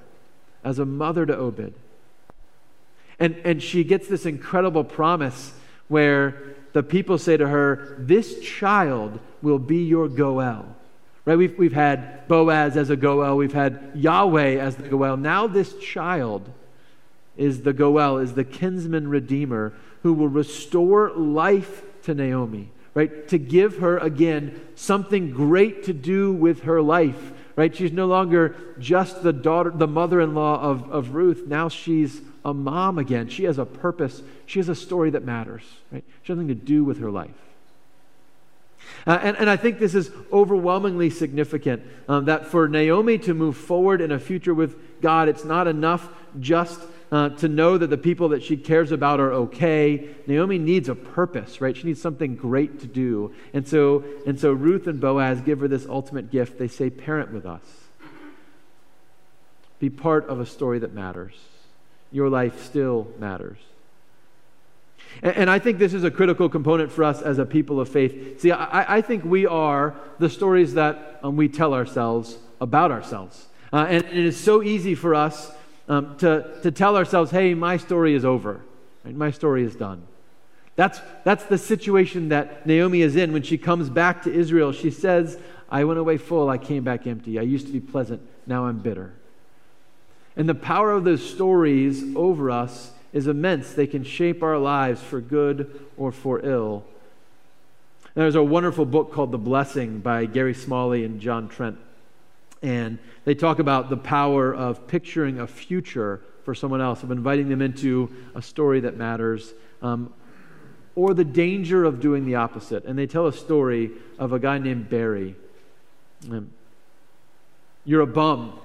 as 0.63 0.79
a 0.79 0.85
mother 0.85 1.25
to 1.25 1.35
Obed. 1.35 1.73
And, 3.19 3.35
and 3.43 3.61
she 3.61 3.83
gets 3.83 4.07
this 4.07 4.25
incredible 4.25 4.83
promise 4.83 5.53
where 5.87 6.55
the 6.73 6.83
people 6.83 7.17
say 7.17 7.37
to 7.37 7.47
her, 7.47 7.95
This 7.99 8.39
child 8.39 9.19
will 9.41 9.59
be 9.59 9.83
your 9.83 10.07
Goel. 10.07 10.75
Right? 11.25 11.37
We've, 11.37 11.57
we've 11.57 11.73
had 11.73 12.27
Boaz 12.27 12.77
as 12.77 12.89
a 12.89 12.95
Goel, 12.95 13.35
we've 13.35 13.53
had 13.53 13.91
Yahweh 13.95 14.57
as 14.59 14.75
the 14.75 14.87
Goel. 14.87 15.17
Now, 15.17 15.47
this 15.47 15.75
child 15.77 16.49
is 17.37 17.61
the 17.61 17.73
Goel, 17.73 18.17
is 18.17 18.33
the 18.33 18.43
kinsman 18.43 19.07
redeemer 19.07 19.73
who 20.03 20.13
will 20.13 20.27
restore 20.27 21.11
life 21.11 21.81
to 22.03 22.13
Naomi, 22.13 22.71
right? 22.93 23.27
To 23.29 23.37
give 23.37 23.77
her 23.77 23.97
again 23.97 24.61
something 24.75 25.31
great 25.31 25.83
to 25.85 25.93
do 25.93 26.31
with 26.31 26.63
her 26.63 26.81
life, 26.81 27.33
right? 27.55 27.75
She's 27.75 27.91
no 27.91 28.05
longer 28.05 28.55
just 28.79 29.23
the 29.23 29.33
daughter, 29.33 29.71
the 29.71 29.87
mother 29.87 30.21
in 30.21 30.35
law 30.35 30.61
of, 30.61 30.89
of 30.91 31.15
Ruth. 31.15 31.43
Now 31.47 31.69
she's 31.69 32.21
a 32.43 32.53
mom 32.53 32.99
again. 32.99 33.27
She 33.27 33.45
has 33.45 33.57
a 33.57 33.65
purpose, 33.65 34.21
she 34.45 34.59
has 34.59 34.69
a 34.69 34.75
story 34.75 35.09
that 35.11 35.23
matters, 35.23 35.63
right? 35.91 36.03
She 36.21 36.31
has 36.31 36.37
something 36.37 36.47
to 36.47 36.55
do 36.55 36.83
with 36.83 36.99
her 36.99 37.09
life. 37.09 37.31
Uh, 39.07 39.19
and, 39.21 39.37
and 39.37 39.49
I 39.49 39.55
think 39.55 39.79
this 39.79 39.95
is 39.95 40.11
overwhelmingly 40.31 41.09
significant 41.09 41.83
um, 42.07 42.25
that 42.25 42.47
for 42.47 42.67
Naomi 42.67 43.17
to 43.19 43.33
move 43.33 43.57
forward 43.57 44.01
in 44.01 44.11
a 44.11 44.19
future 44.19 44.53
with 44.53 45.01
God, 45.01 45.27
it's 45.27 45.43
not 45.43 45.67
enough 45.67 46.09
just 46.39 46.79
uh, 47.11 47.29
to 47.29 47.47
know 47.47 47.77
that 47.77 47.87
the 47.87 47.97
people 47.97 48.29
that 48.29 48.43
she 48.43 48.57
cares 48.57 48.91
about 48.91 49.19
are 49.19 49.31
okay. 49.31 50.09
Naomi 50.27 50.57
needs 50.57 50.89
a 50.89 50.95
purpose, 50.95 51.61
right? 51.61 51.75
She 51.75 51.83
needs 51.83 52.01
something 52.01 52.35
great 52.35 52.79
to 52.81 52.87
do. 52.87 53.33
And 53.53 53.67
so, 53.67 54.03
and 54.25 54.39
so 54.39 54.51
Ruth 54.51 54.87
and 54.87 54.99
Boaz 54.99 55.41
give 55.41 55.59
her 55.59 55.67
this 55.67 55.85
ultimate 55.85 56.31
gift. 56.31 56.57
They 56.57 56.67
say, 56.67 56.89
Parent 56.89 57.31
with 57.31 57.45
us. 57.45 57.63
Be 59.79 59.89
part 59.89 60.27
of 60.27 60.39
a 60.39 60.45
story 60.45 60.79
that 60.79 60.93
matters. 60.93 61.35
Your 62.11 62.29
life 62.29 62.63
still 62.63 63.07
matters. 63.19 63.57
And, 65.21 65.49
I 65.49 65.59
think 65.59 65.79
this 65.79 65.93
is 65.93 66.03
a 66.03 66.11
critical 66.11 66.49
component 66.49 66.91
for 66.91 67.03
us 67.03 67.21
as 67.21 67.39
a 67.39 67.45
people 67.45 67.79
of 67.79 67.87
faith. 67.87 68.41
See, 68.41 68.51
I, 68.51 68.97
I 68.97 69.01
think 69.01 69.23
we 69.23 69.45
are 69.45 69.95
the 70.19 70.29
stories 70.29 70.73
that 70.73 71.19
um, 71.23 71.37
we 71.37 71.47
tell 71.47 71.73
ourselves 71.73 72.37
about 72.59 72.91
ourselves. 72.91 73.47
Uh, 73.71 73.85
and, 73.89 74.05
and, 74.05 74.17
it 74.17 74.25
is 74.25 74.37
so 74.37 74.61
easy 74.61 74.93
for 74.93 75.15
us 75.15 75.51
um, 75.87 76.17
to, 76.17 76.59
to 76.63 76.71
tell 76.71 76.97
ourselves, 76.97 77.31
hey, 77.31 77.53
my 77.53 77.77
story 77.77 78.15
is 78.15 78.25
over, 78.25 78.61
right? 79.03 79.15
my 79.15 79.31
story 79.31 79.63
is 79.63 79.75
done. 79.75 80.03
That's, 80.75 80.99
that's 81.23 81.45
the 81.45 81.57
situation 81.57 82.29
that 82.29 82.65
Naomi 82.65 83.01
is 83.01 83.15
in 83.15 83.31
when 83.31 83.43
she 83.43 83.57
comes 83.57 83.89
back 83.89 84.23
to 84.23 84.33
Israel. 84.33 84.71
She 84.71 84.91
says, 84.91 85.37
I 85.69 85.83
went 85.85 85.99
away 85.99 86.17
full, 86.17 86.49
I 86.49 86.57
came 86.57 86.83
back 86.83 87.07
empty. 87.07 87.39
I 87.39 87.43
used 87.43 87.67
to 87.67 87.73
be 87.73 87.79
pleasant, 87.79 88.21
now 88.45 88.65
I'm 88.65 88.79
bitter. 88.79 89.13
And 90.35 90.49
the 90.49 90.55
power 90.55 90.91
of 90.91 91.05
those 91.05 91.27
stories 91.27 92.03
over 92.15 92.51
us 92.51 92.91
is 93.13 93.27
immense. 93.27 93.73
They 93.73 93.87
can 93.87 94.03
shape 94.03 94.43
our 94.43 94.57
lives 94.57 95.01
for 95.01 95.21
good 95.21 95.79
or 95.95 96.11
for 96.11 96.45
ill. 96.45 96.83
There's 98.13 98.35
a 98.35 98.43
wonderful 98.43 98.85
book 98.85 99.13
called 99.13 99.31
The 99.31 99.37
Blessing 99.37 99.99
by 99.99 100.25
Gary 100.25 100.53
Smalley 100.53 101.05
and 101.05 101.21
John 101.21 101.47
Trent. 101.47 101.77
And 102.65 102.97
they 103.25 103.35
talk 103.35 103.59
about 103.59 103.91
the 103.91 103.97
power 103.97 104.51
of 104.51 104.87
picturing 104.87 105.39
a 105.39 105.45
future 105.45 106.21
for 106.45 106.55
someone 106.55 106.81
else, 106.81 107.03
of 107.03 107.11
inviting 107.11 107.47
them 107.47 107.61
into 107.61 108.11
a 108.33 108.41
story 108.41 108.79
that 108.79 108.97
matters, 108.97 109.53
um, 109.83 110.11
or 110.95 111.13
the 111.13 111.23
danger 111.23 111.85
of 111.85 111.99
doing 111.99 112.25
the 112.25 112.35
opposite. 112.35 112.85
And 112.85 112.97
they 112.97 113.05
tell 113.05 113.27
a 113.27 113.33
story 113.33 113.91
of 114.17 114.33
a 114.33 114.39
guy 114.39 114.57
named 114.57 114.89
Barry. 114.89 115.35
Um, 116.31 116.49
You're 117.83 118.01
a 118.01 118.07
bum. 118.07 118.59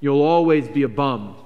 You'll 0.00 0.22
always 0.22 0.66
be 0.66 0.82
a 0.82 0.88
bum. 0.88 1.36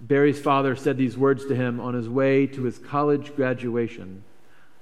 Barry's 0.00 0.40
father 0.40 0.74
said 0.74 0.98
these 0.98 1.16
words 1.16 1.46
to 1.46 1.54
him 1.54 1.78
on 1.78 1.94
his 1.94 2.08
way 2.08 2.48
to 2.48 2.64
his 2.64 2.78
college 2.78 3.36
graduation, 3.36 4.24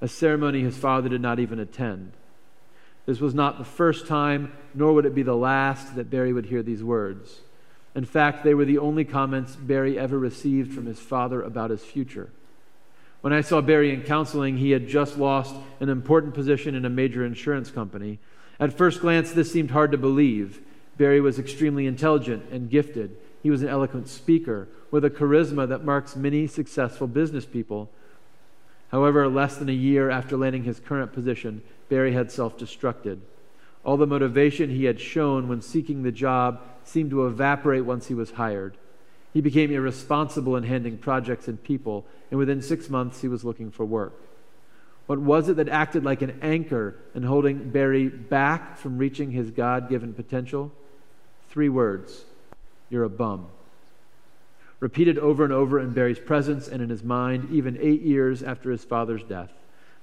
a 0.01 0.07
ceremony 0.07 0.61
his 0.61 0.75
father 0.75 1.07
did 1.07 1.21
not 1.21 1.39
even 1.39 1.59
attend. 1.59 2.13
This 3.05 3.19
was 3.19 3.35
not 3.35 3.57
the 3.57 3.63
first 3.63 4.07
time, 4.07 4.51
nor 4.73 4.93
would 4.93 5.05
it 5.05 5.13
be 5.13 5.23
the 5.23 5.35
last, 5.35 5.95
that 5.95 6.09
Barry 6.09 6.33
would 6.33 6.47
hear 6.47 6.63
these 6.63 6.83
words. 6.83 7.41
In 7.93 8.05
fact, 8.05 8.43
they 8.43 8.53
were 8.53 8.65
the 8.65 8.79
only 8.79 9.05
comments 9.05 9.55
Barry 9.55 9.97
ever 9.97 10.19
received 10.19 10.73
from 10.73 10.85
his 10.85 10.99
father 10.99 11.41
about 11.41 11.69
his 11.69 11.83
future. 11.83 12.29
When 13.21 13.31
I 13.31 13.41
saw 13.41 13.61
Barry 13.61 13.93
in 13.93 14.03
counseling, 14.03 14.57
he 14.57 14.71
had 14.71 14.87
just 14.87 15.17
lost 15.17 15.55
an 15.79 15.89
important 15.89 16.33
position 16.33 16.75
in 16.75 16.85
a 16.85 16.89
major 16.89 17.25
insurance 17.25 17.71
company. 17.71 18.19
At 18.59 18.73
first 18.73 19.01
glance, 19.01 19.31
this 19.31 19.51
seemed 19.51 19.71
hard 19.71 19.91
to 19.91 19.97
believe. 19.97 20.61
Barry 20.97 21.21
was 21.21 21.39
extremely 21.39 21.87
intelligent 21.87 22.45
and 22.51 22.69
gifted. 22.69 23.17
He 23.41 23.49
was 23.49 23.61
an 23.61 23.69
eloquent 23.69 24.07
speaker 24.07 24.67
with 24.91 25.05
a 25.05 25.09
charisma 25.09 25.67
that 25.69 25.83
marks 25.83 26.15
many 26.15 26.47
successful 26.47 27.07
business 27.07 27.45
people. 27.45 27.89
However, 28.89 29.27
less 29.27 29.57
than 29.57 29.69
a 29.69 29.73
year 29.73 30.09
after 30.09 30.37
landing 30.37 30.63
his 30.63 30.79
current 30.79 31.11
position, 31.11 31.61
Barry 31.89 32.13
had 32.13 32.31
self 32.31 32.57
destructed. 32.57 33.19
All 33.83 33.97
the 33.97 34.07
motivation 34.07 34.69
he 34.69 34.85
had 34.85 34.99
shown 34.99 35.47
when 35.47 35.61
seeking 35.61 36.03
the 36.03 36.11
job 36.11 36.61
seemed 36.83 37.11
to 37.11 37.27
evaporate 37.27 37.85
once 37.85 38.07
he 38.07 38.13
was 38.13 38.31
hired. 38.31 38.77
He 39.33 39.41
became 39.41 39.71
irresponsible 39.71 40.55
in 40.55 40.63
handling 40.63 40.97
projects 40.97 41.47
and 41.47 41.61
people, 41.61 42.05
and 42.31 42.39
within 42.39 42.61
six 42.61 42.89
months 42.89 43.21
he 43.21 43.27
was 43.27 43.43
looking 43.43 43.69
for 43.69 43.85
work. 43.85 44.13
What 45.07 45.19
was 45.19 45.49
it 45.49 45.57
that 45.57 45.69
acted 45.69 46.03
like 46.03 46.21
an 46.21 46.39
anchor 46.41 46.95
in 47.13 47.23
holding 47.23 47.69
Barry 47.69 48.07
back 48.07 48.77
from 48.77 48.97
reaching 48.97 49.31
his 49.31 49.51
God 49.51 49.89
given 49.89 50.13
potential? 50.13 50.71
Three 51.49 51.69
words 51.69 52.25
You're 52.89 53.03
a 53.03 53.09
bum. 53.09 53.47
Repeated 54.79 55.17
over 55.17 55.43
and 55.43 55.53
over 55.53 55.79
in 55.79 55.91
Barry's 55.91 56.19
presence 56.19 56.67
and 56.67 56.81
in 56.81 56.89
his 56.89 57.03
mind, 57.03 57.49
even 57.51 57.77
eight 57.79 58.01
years 58.01 58.41
after 58.41 58.71
his 58.71 58.83
father's 58.83 59.23
death. 59.23 59.51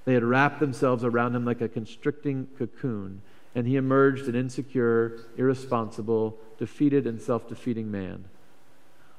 They 0.05 0.13
had 0.13 0.23
wrapped 0.23 0.59
themselves 0.59 1.03
around 1.03 1.35
him 1.35 1.45
like 1.45 1.61
a 1.61 1.69
constricting 1.69 2.47
cocoon, 2.57 3.21
and 3.55 3.67
he 3.67 3.75
emerged 3.75 4.27
an 4.27 4.35
insecure, 4.35 5.19
irresponsible, 5.37 6.37
defeated, 6.57 7.07
and 7.07 7.21
self 7.21 7.47
defeating 7.47 7.89
man. 7.89 8.25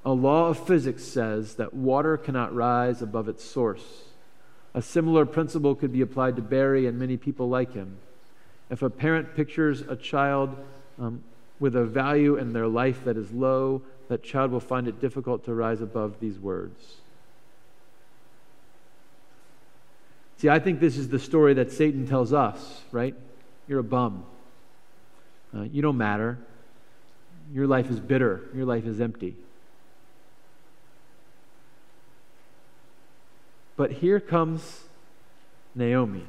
A 0.05 0.12
law 0.12 0.49
of 0.49 0.67
physics 0.67 1.03
says 1.03 1.55
that 1.55 1.73
water 1.73 2.19
cannot 2.19 2.55
rise 2.55 3.00
above 3.00 3.29
its 3.29 3.43
source. 3.43 4.05
A 4.75 4.83
similar 4.83 5.25
principle 5.25 5.75
could 5.75 5.93
be 5.93 6.03
applied 6.03 6.37
to 6.37 6.43
Barry 6.43 6.87
and 6.87 6.99
many 6.99 7.17
people 7.17 7.49
like 7.49 7.73
him. 7.73 7.97
If 8.69 8.83
a 8.83 8.91
parent 8.91 9.35
pictures 9.35 9.83
a 9.83 9.97
child 9.97 10.57
um, 10.99 11.23
with 11.61 11.76
a 11.76 11.85
value 11.85 12.37
in 12.37 12.53
their 12.53 12.67
life 12.67 13.05
that 13.05 13.17
is 13.17 13.31
low, 13.31 13.83
that 14.09 14.23
child 14.23 14.50
will 14.50 14.61
find 14.61 14.88
it 14.88 15.00
difficult 15.00 15.45
to 15.45 15.55
rise 15.55 15.81
above 15.81 16.21
these 16.21 16.38
words. 16.38 16.97
See, 20.45 20.51
I 20.51 20.59
think 20.59 20.79
this 20.79 20.99
is 20.99 21.09
the 21.09 21.19
story 21.19 21.55
that 21.55 21.73
Satan 21.73 22.07
tells 22.07 22.35
us, 22.35 22.83
right? 22.93 23.15
You're 23.67 23.79
a 23.79 23.83
bum. 23.83 24.27
Uh, 25.57 25.63
you 25.63 25.81
don't 25.81 25.97
matter. 25.97 26.37
Your 27.51 27.67
life 27.67 27.91
is 27.91 27.99
bitter. 27.99 28.43
Your 28.55 28.67
life 28.67 28.85
is 28.85 29.01
empty. 29.01 29.37
But 33.79 33.91
here 33.91 34.21
comes 34.21 34.83
Naomi 35.75 36.27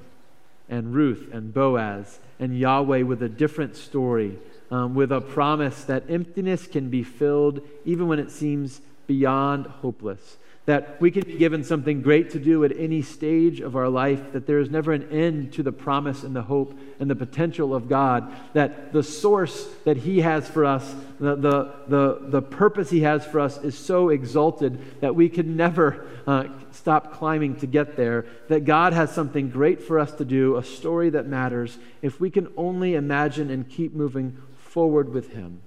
and 0.69 0.93
Ruth 0.93 1.27
and 1.33 1.53
Boaz 1.53 2.19
and 2.39 2.57
Yahweh 2.57 3.01
with 3.01 3.21
a 3.21 3.27
different 3.27 3.75
story, 3.75 4.39
um, 4.71 4.95
with 4.95 5.11
a 5.11 5.19
promise 5.19 5.83
that 5.83 6.09
emptiness 6.09 6.67
can 6.67 6.89
be 6.89 7.03
filled 7.03 7.59
even 7.83 8.07
when 8.07 8.19
it 8.19 8.31
seems 8.31 8.79
beyond 9.07 9.65
hopeless 9.65 10.37
that 10.65 10.99
we 10.99 11.11
can 11.11 11.23
be 11.23 11.37
given 11.37 11.63
something 11.63 12.01
great 12.01 12.31
to 12.31 12.39
do 12.39 12.63
at 12.63 12.75
any 12.75 13.01
stage 13.01 13.59
of 13.59 13.75
our 13.75 13.87
life, 13.87 14.33
that 14.33 14.47
there 14.47 14.59
is 14.59 14.69
never 14.69 14.93
an 14.93 15.07
end 15.11 15.53
to 15.53 15.61
the 15.61 15.71
promise 15.71 16.23
and 16.23 16.35
the 16.35 16.41
hope 16.41 16.77
and 16.99 17.09
the 17.09 17.15
potential 17.15 17.75
of 17.75 17.87
God, 17.87 18.33
that 18.53 18.91
the 18.91 19.03
source 19.03 19.67
that 19.83 19.97
He 19.97 20.21
has 20.21 20.47
for 20.49 20.65
us, 20.65 20.95
the, 21.19 21.35
the, 21.35 21.73
the, 21.87 22.19
the 22.29 22.41
purpose 22.41 22.89
He 22.89 23.01
has 23.01 23.23
for 23.25 23.39
us 23.39 23.57
is 23.59 23.77
so 23.77 24.09
exalted 24.09 25.01
that 25.01 25.13
we 25.13 25.29
can 25.29 25.55
never 25.55 26.07
uh, 26.25 26.45
stop 26.71 27.13
climbing 27.13 27.55
to 27.57 27.67
get 27.67 27.95
there, 27.95 28.25
that 28.47 28.65
God 28.65 28.93
has 28.93 29.11
something 29.11 29.49
great 29.49 29.83
for 29.83 29.99
us 29.99 30.11
to 30.13 30.25
do, 30.25 30.55
a 30.57 30.63
story 30.63 31.11
that 31.11 31.27
matters, 31.27 31.77
if 32.01 32.19
we 32.19 32.31
can 32.31 32.51
only 32.57 32.95
imagine 32.95 33.51
and 33.51 33.69
keep 33.69 33.93
moving 33.93 34.41
forward 34.57 35.09
with 35.09 35.33
Him, 35.33 35.61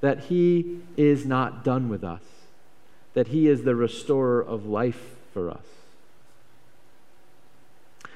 that 0.00 0.20
He 0.20 0.80
is 0.96 1.26
not 1.26 1.62
done 1.62 1.90
with 1.90 2.02
us 2.02 2.22
that 3.14 3.28
He 3.28 3.48
is 3.48 3.62
the 3.62 3.74
restorer 3.74 4.40
of 4.40 4.66
life 4.66 5.16
for 5.32 5.50
us. 5.50 5.64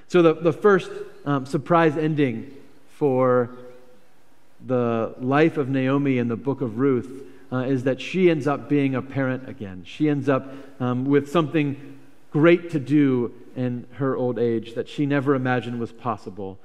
So, 0.08 0.22
the, 0.22 0.34
the 0.34 0.52
first 0.52 0.90
um, 1.24 1.46
surprise 1.46 1.96
ending 1.96 2.52
for 2.90 3.50
the 4.64 5.14
life 5.18 5.56
of 5.56 5.68
Naomi 5.68 6.18
in 6.18 6.28
the 6.28 6.36
book 6.36 6.60
of 6.60 6.78
Ruth 6.78 7.22
uh, 7.52 7.58
is 7.58 7.84
that 7.84 8.00
she 8.00 8.30
ends 8.30 8.46
up 8.46 8.68
being 8.68 8.94
a 8.94 9.02
parent 9.02 9.48
again. 9.48 9.82
She 9.86 10.08
ends 10.08 10.28
up 10.28 10.52
um, 10.80 11.04
with 11.04 11.30
something 11.30 11.98
great 12.30 12.70
to 12.70 12.80
do 12.80 13.32
in 13.56 13.86
her 13.94 14.16
old 14.16 14.38
age 14.38 14.74
that 14.74 14.88
she 14.88 15.06
never 15.06 15.34
imagined 15.34 15.78
was 15.78 15.92
possible 15.92 16.58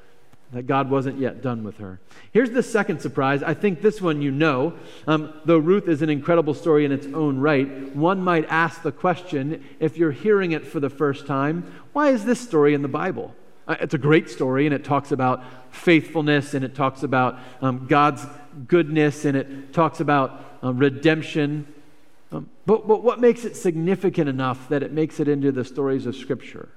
that 0.51 0.65
God 0.65 0.89
wasn't 0.89 1.19
yet 1.19 1.41
done 1.41 1.63
with 1.63 1.77
her. 1.77 1.99
Here's 2.31 2.49
the 2.49 2.63
second 2.63 3.01
surprise. 3.01 3.43
I 3.43 3.53
think 3.53 3.81
this 3.81 4.01
one 4.01 4.21
you 4.21 4.31
know. 4.31 4.73
Um, 5.05 5.33
though 5.45 5.59
Ruth 5.59 5.87
is 5.87 6.01
an 6.01 6.09
incredible 6.09 6.55
story 6.55 6.85
in 6.85 6.91
its 6.91 7.05
own 7.07 7.39
right, 7.39 7.95
one 7.95 8.23
might 8.23 8.45
ask 8.49 8.81
the 8.81 8.91
question 8.91 9.63
if 9.79 9.97
you're 9.97 10.11
hearing 10.11 10.51
it 10.51 10.65
for 10.65 10.79
the 10.79 10.89
first 10.89 11.27
time, 11.27 11.71
why 11.93 12.09
is 12.09 12.25
this 12.25 12.39
story 12.39 12.73
in 12.73 12.81
the 12.81 12.87
Bible? 12.87 13.35
Uh, 13.67 13.75
it's 13.79 13.93
a 13.93 13.99
great 13.99 14.27
story, 14.27 14.65
and 14.65 14.73
it 14.73 14.83
talks 14.83 15.11
about 15.11 15.43
faithfulness, 15.71 16.55
and 16.55 16.65
it 16.65 16.73
talks 16.73 17.03
about 17.03 17.37
um, 17.61 17.85
God's 17.85 18.25
goodness, 18.67 19.25
and 19.25 19.37
it 19.37 19.71
talks 19.71 19.99
about 19.99 20.43
um, 20.63 20.79
redemption. 20.79 21.71
Um, 22.31 22.49
but, 22.65 22.87
but 22.87 23.03
what 23.03 23.19
makes 23.19 23.45
it 23.45 23.55
significant 23.55 24.27
enough 24.27 24.67
that 24.69 24.81
it 24.81 24.91
makes 24.91 25.19
it 25.19 25.27
into 25.27 25.51
the 25.51 25.63
stories 25.63 26.07
of 26.07 26.15
Scripture? 26.15 26.69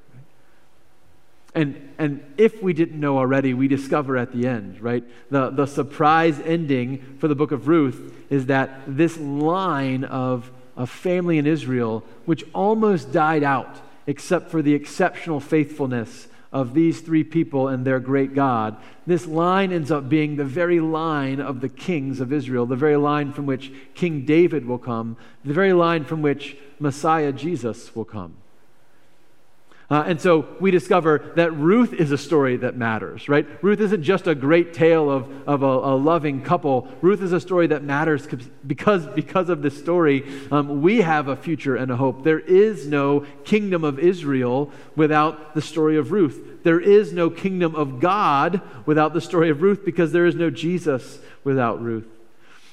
And, 1.54 1.94
and 1.98 2.24
if 2.38 2.62
we 2.62 2.72
didn't 2.72 2.98
know 2.98 3.18
already, 3.18 3.52
we 3.52 3.68
discover 3.68 4.16
at 4.16 4.32
the 4.32 4.46
end, 4.46 4.80
right? 4.80 5.04
The, 5.30 5.50
the 5.50 5.66
surprise 5.66 6.40
ending 6.40 7.16
for 7.18 7.28
the 7.28 7.34
book 7.34 7.52
of 7.52 7.68
Ruth 7.68 8.14
is 8.30 8.46
that 8.46 8.80
this 8.86 9.18
line 9.18 10.04
of 10.04 10.50
a 10.76 10.86
family 10.86 11.36
in 11.36 11.46
Israel, 11.46 12.04
which 12.24 12.44
almost 12.54 13.12
died 13.12 13.42
out, 13.42 13.80
except 14.06 14.50
for 14.50 14.62
the 14.62 14.74
exceptional 14.74 15.40
faithfulness 15.40 16.26
of 16.52 16.74
these 16.74 17.00
three 17.00 17.24
people 17.24 17.68
and 17.68 17.84
their 17.84 18.00
great 18.00 18.34
God, 18.34 18.76
this 19.06 19.26
line 19.26 19.72
ends 19.72 19.90
up 19.90 20.08
being 20.08 20.36
the 20.36 20.44
very 20.44 20.80
line 20.80 21.40
of 21.40 21.60
the 21.60 21.68
kings 21.68 22.20
of 22.20 22.32
Israel, 22.32 22.64
the 22.64 22.76
very 22.76 22.96
line 22.96 23.32
from 23.32 23.44
which 23.46 23.72
King 23.94 24.24
David 24.24 24.64
will 24.66 24.78
come, 24.78 25.16
the 25.44 25.54
very 25.54 25.72
line 25.72 26.04
from 26.04 26.22
which 26.22 26.56
Messiah 26.78 27.32
Jesus 27.32 27.94
will 27.94 28.04
come. 28.04 28.36
Uh, 29.92 30.02
and 30.06 30.18
so 30.18 30.46
we 30.58 30.70
discover 30.70 31.32
that 31.36 31.52
Ruth 31.52 31.92
is 31.92 32.12
a 32.12 32.16
story 32.16 32.56
that 32.56 32.74
matters, 32.74 33.28
right? 33.28 33.46
Ruth 33.62 33.78
isn't 33.78 34.02
just 34.02 34.26
a 34.26 34.34
great 34.34 34.72
tale 34.72 35.10
of, 35.10 35.30
of 35.46 35.62
a, 35.62 35.66
a 35.66 35.94
loving 35.94 36.40
couple. 36.40 36.88
Ruth 37.02 37.20
is 37.20 37.34
a 37.34 37.40
story 37.40 37.66
that 37.66 37.82
matters 37.82 38.26
because, 38.66 39.04
because 39.08 39.50
of 39.50 39.60
this 39.60 39.78
story, 39.78 40.24
um, 40.50 40.80
we 40.80 41.02
have 41.02 41.28
a 41.28 41.36
future 41.36 41.76
and 41.76 41.90
a 41.90 41.96
hope. 41.96 42.24
There 42.24 42.38
is 42.38 42.86
no 42.86 43.26
kingdom 43.44 43.84
of 43.84 43.98
Israel 43.98 44.70
without 44.96 45.54
the 45.54 45.60
story 45.60 45.98
of 45.98 46.10
Ruth. 46.10 46.62
There 46.62 46.80
is 46.80 47.12
no 47.12 47.28
kingdom 47.28 47.74
of 47.74 48.00
God 48.00 48.62
without 48.86 49.12
the 49.12 49.20
story 49.20 49.50
of 49.50 49.60
Ruth 49.60 49.84
because 49.84 50.10
there 50.10 50.24
is 50.24 50.34
no 50.34 50.48
Jesus 50.48 51.18
without 51.44 51.82
Ruth. 51.82 52.06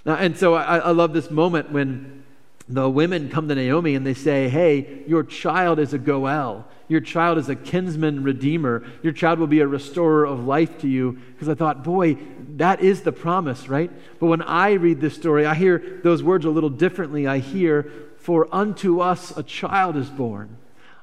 Uh, 0.06 0.12
and 0.12 0.38
so 0.38 0.54
I, 0.54 0.78
I 0.78 0.92
love 0.92 1.12
this 1.12 1.30
moment 1.30 1.70
when 1.70 2.24
the 2.70 2.88
women 2.88 3.30
come 3.30 3.48
to 3.48 3.56
Naomi 3.56 3.96
and 3.96 4.06
they 4.06 4.14
say, 4.14 4.48
Hey, 4.48 5.04
your 5.08 5.24
child 5.24 5.80
is 5.80 5.94
a 5.94 5.98
Goel. 5.98 6.66
Your 6.88 7.02
child 7.02 7.40
is 7.40 7.50
a 7.50 7.56
kinsman 7.56 8.24
redeemer. 8.24 8.84
Your 9.02 9.14
child 9.14 9.40
will 9.40 9.48
be 9.48 9.60
a 9.60 9.68
restorer 9.68 10.26
of 10.26 10.46
life 10.46 10.80
to 10.80 10.88
you. 10.88 11.20
Because 11.34 11.50
I 11.50 11.56
thought, 11.56 11.84
boy, 11.84 12.18
that 12.58 12.82
is 12.82 13.02
the 13.02 13.12
promise, 13.12 13.68
right? 13.68 13.92
But 14.20 14.28
when 14.28 14.44
I 14.44 14.74
read 14.74 15.02
this 15.02 15.16
story, 15.16 15.46
I 15.46 15.56
hear 15.56 16.00
those 16.04 16.22
words 16.22 16.46
a 16.46 16.50
little 16.50 16.70
differently. 16.70 17.26
I 17.28 17.40
hear, 17.40 17.92
For 18.18 18.48
unto 18.52 19.02
us 19.02 19.36
a 19.36 19.44
child 19.44 19.96
is 19.96 20.10
born, 20.10 20.58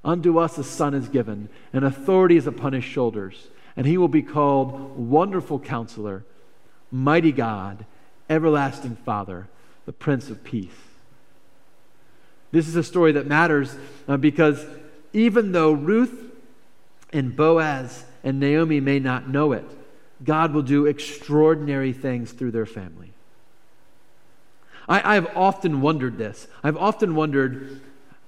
unto 0.05 0.39
us 0.39 0.59
a 0.59 0.65
son 0.65 0.95
is 0.95 1.09
given, 1.09 1.49
and 1.73 1.85
authority 1.85 2.37
is 2.37 2.47
upon 2.47 2.75
his 2.75 2.85
shoulders. 2.85 3.49
And 3.77 3.87
he 3.87 3.99
will 3.99 4.09
be 4.09 4.23
called 4.23 4.97
Wonderful 4.97 5.61
Counselor, 5.61 6.25
Mighty 6.91 7.33
God, 7.33 7.87
everlasting 8.31 8.97
Father, 9.05 9.49
the 9.85 9.93
Prince 9.93 10.31
of 10.31 10.43
Peace. 10.43 10.86
This 12.53 12.69
is 12.69 12.77
a 12.77 12.83
story 12.83 13.13
that 13.13 13.27
matters 13.27 13.75
uh, 14.09 14.17
because 14.17 14.65
even 15.13 15.53
though 15.53 15.73
Ruth 15.73 16.25
and 17.13 17.35
Boaz 17.35 18.05
and 18.23 18.41
Naomi 18.41 18.81
may 18.81 18.99
not 18.99 19.29
know 19.29 19.53
it, 19.53 19.65
God 20.25 20.53
will 20.53 20.63
do 20.63 20.87
extraordinary 20.87 21.93
things 21.93 22.33
through 22.33 22.53
their 22.53 22.67
family. 22.67 23.13
I, 24.89 25.15
have 25.15 25.37
often 25.37 25.81
wondered 25.81 26.17
this. 26.17 26.47
I've 26.63 26.77
often 26.77 27.17
wondered 27.17 27.81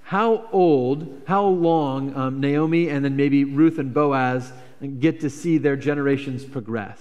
how 0.03 0.47
old, 0.51 1.21
how 1.25 1.45
long 1.45 2.13
um, 2.15 2.41
Naomi 2.41 2.89
and 2.89 3.05
then 3.05 3.15
maybe 3.15 3.45
Ruth 3.45 3.79
and 3.79 3.93
Boaz 3.93 4.51
get 4.99 5.21
to 5.21 5.29
see 5.29 5.57
their 5.57 5.75
generations 5.75 6.43
progress. 6.43 6.99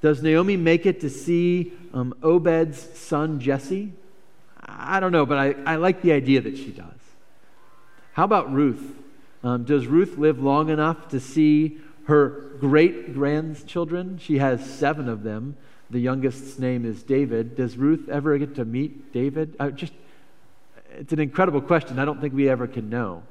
Does 0.00 0.22
Naomi 0.22 0.56
make 0.56 0.86
it 0.86 1.00
to 1.00 1.10
see 1.10 1.72
um, 1.92 2.14
Obed's 2.22 2.78
son 2.98 3.40
Jesse? 3.40 3.92
I 4.66 5.00
don't 5.00 5.12
know, 5.12 5.26
but 5.26 5.38
I, 5.38 5.54
I 5.66 5.76
like 5.76 6.02
the 6.02 6.12
idea 6.12 6.40
that 6.40 6.56
she 6.56 6.70
does. 6.70 6.86
How 8.12 8.24
about 8.24 8.52
Ruth? 8.52 8.96
Um, 9.42 9.64
does 9.64 9.86
Ruth 9.86 10.18
live 10.18 10.42
long 10.42 10.68
enough 10.68 11.08
to 11.08 11.20
see 11.20 11.78
her 12.04 12.28
great 12.60 13.14
grandchildren? 13.14 14.18
She 14.18 14.38
has 14.38 14.64
seven 14.64 15.08
of 15.08 15.22
them. 15.22 15.56
The 15.88 16.00
youngest's 16.00 16.58
name 16.58 16.84
is 16.84 17.02
David. 17.02 17.56
Does 17.56 17.76
Ruth 17.76 18.08
ever 18.08 18.36
get 18.38 18.54
to 18.56 18.64
meet 18.64 19.12
David? 19.12 19.56
Uh, 19.58 19.70
just, 19.70 19.92
it's 20.92 21.12
an 21.12 21.18
incredible 21.18 21.60
question. 21.60 21.98
I 21.98 22.04
don't 22.04 22.20
think 22.20 22.34
we 22.34 22.48
ever 22.48 22.66
can 22.66 22.90
know. 22.90 23.22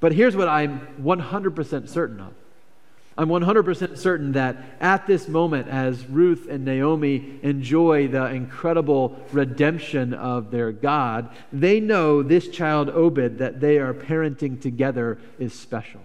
But 0.00 0.12
here's 0.12 0.36
what 0.36 0.48
I'm 0.48 0.86
100% 1.02 1.88
certain 1.88 2.20
of 2.20 2.32
I'm 3.18 3.30
100% 3.30 3.98
certain 3.98 4.32
that 4.32 4.56
at 4.80 5.08
this 5.08 5.26
moment, 5.26 5.66
as 5.66 6.06
Ruth 6.06 6.46
and 6.48 6.64
Naomi 6.64 7.40
enjoy 7.42 8.06
the 8.06 8.26
incredible 8.26 9.20
redemption 9.32 10.14
of 10.14 10.52
their 10.52 10.70
God, 10.70 11.28
they 11.52 11.80
know 11.80 12.22
this 12.22 12.48
child 12.48 12.88
Obed 12.90 13.38
that 13.38 13.58
they 13.58 13.78
are 13.78 13.92
parenting 13.92 14.62
together 14.62 15.18
is 15.40 15.52
special. 15.52 16.00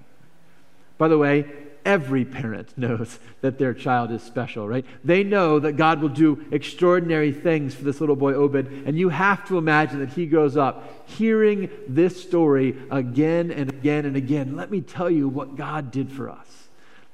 By 0.97 1.07
the 1.07 1.19
way, 1.19 1.45
every 1.85 2.25
parent 2.25 2.75
knows 2.79 3.19
that 3.41 3.59
their 3.59 3.75
child 3.75 4.09
is 4.09 4.23
special, 4.23 4.67
right? 4.67 4.85
They 5.03 5.23
know 5.23 5.59
that 5.59 5.73
God 5.73 6.01
will 6.01 6.09
do 6.09 6.43
extraordinary 6.49 7.31
things 7.31 7.75
for 7.75 7.83
this 7.83 7.99
little 8.01 8.15
boy 8.15 8.33
Obed, 8.33 8.87
and 8.87 8.97
you 8.97 9.09
have 9.09 9.47
to 9.49 9.59
imagine 9.59 9.99
that 9.99 10.13
he 10.13 10.25
grows 10.25 10.57
up 10.57 11.07
hearing 11.07 11.69
this 11.87 12.19
story 12.23 12.75
again 12.89 13.51
and 13.51 13.69
again 13.69 14.07
and 14.07 14.15
again. 14.15 14.55
Let 14.55 14.71
me 14.71 14.81
tell 14.81 15.11
you 15.11 15.27
what 15.27 15.55
God 15.55 15.91
did 15.91 16.11
for 16.11 16.31
us. 16.31 16.62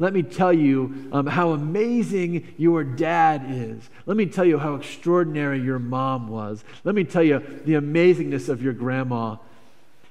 Let 0.02 0.14
me 0.14 0.24
tell 0.24 0.54
you 0.54 1.10
um, 1.12 1.28
how 1.28 1.52
amazing 1.52 2.54
your 2.58 2.86
dad 2.86 3.46
is. 3.50 3.90
Let 4.06 4.16
me 4.16 4.28
tell 4.28 4.46
you 4.46 4.58
how 4.58 4.76
extraordinary 4.76 5.60
your 5.60 5.78
mom 5.78 6.30
was. 6.30 6.64
Let 6.86 6.96
me 6.96 7.04
tell 7.04 7.24
you 7.24 7.40
the 7.66 7.74
amazingness 7.74 8.48
of 8.48 8.64
your 8.64 8.74
grandma. 8.74 9.36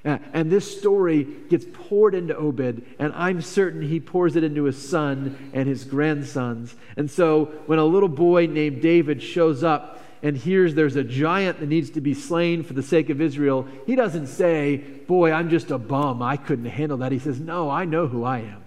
And 0.03 0.49
this 0.49 0.79
story 0.79 1.23
gets 1.23 1.65
poured 1.73 2.15
into 2.15 2.35
Obed, 2.35 2.85
and 2.99 3.13
I'm 3.13 3.41
certain 3.41 3.81
he 3.81 3.99
pours 3.99 4.37
it 4.37 4.45
into 4.45 4.63
his 4.63 4.77
son 4.77 5.51
and 5.53 5.67
his 5.67 5.83
grandsons. 5.83 6.73
And 6.95 7.11
so 7.11 7.45
when 7.65 7.79
a 7.79 7.85
little 7.85 8.07
boy 8.07 8.45
named 8.45 8.81
David 8.81 9.21
shows 9.21 9.61
up 9.61 10.01
and 10.23 10.37
hears 10.37 10.73
there's 10.73 10.95
a 10.95 11.03
giant 11.03 11.59
that 11.59 11.67
needs 11.67 11.89
to 11.91 12.01
be 12.01 12.13
slain 12.13 12.63
for 12.63 12.73
the 12.73 12.83
sake 12.83 13.09
of 13.09 13.19
Israel, 13.19 13.67
he 13.85 13.95
doesn't 13.95 14.27
say, 14.27 14.77
Boy, 14.77 15.31
I'm 15.31 15.49
just 15.49 15.69
a 15.69 15.77
bum. 15.77 16.21
I 16.21 16.37
couldn't 16.37 16.65
handle 16.65 16.99
that. 16.99 17.11
He 17.11 17.19
says, 17.19 17.39
No, 17.39 17.69
I 17.69 17.83
know 17.83 18.07
who 18.07 18.23
I 18.23 18.39
am. 18.39 18.63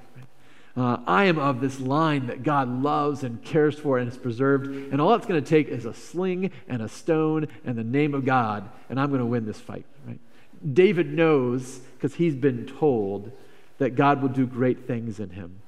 Uh, 0.74 0.98
I 1.06 1.24
am 1.24 1.38
of 1.38 1.60
this 1.60 1.80
line 1.80 2.28
that 2.28 2.42
God 2.42 2.82
loves 2.82 3.24
and 3.24 3.42
cares 3.44 3.78
for 3.78 3.98
and 3.98 4.08
has 4.08 4.16
preserved. 4.16 4.66
And 4.66 5.00
all 5.00 5.14
it's 5.14 5.26
going 5.26 5.42
to 5.42 5.48
take 5.48 5.68
is 5.68 5.84
a 5.84 5.92
sling 5.92 6.50
and 6.66 6.80
a 6.80 6.88
stone 6.88 7.48
and 7.64 7.76
the 7.76 7.84
name 7.84 8.14
of 8.14 8.24
God, 8.24 8.68
and 8.88 8.98
I'm 8.98 9.08
going 9.08 9.20
to 9.20 9.26
win 9.26 9.44
this 9.44 9.60
fight. 9.60 9.84
Right? 10.06 10.18
David 10.72 11.12
knows, 11.12 11.80
because 11.96 12.14
he's 12.14 12.34
been 12.34 12.66
told, 12.66 13.32
that 13.78 13.96
God 13.96 14.22
will 14.22 14.28
do 14.30 14.46
great 14.46 14.86
things 14.86 15.20
in 15.20 15.30
him. 15.30 15.58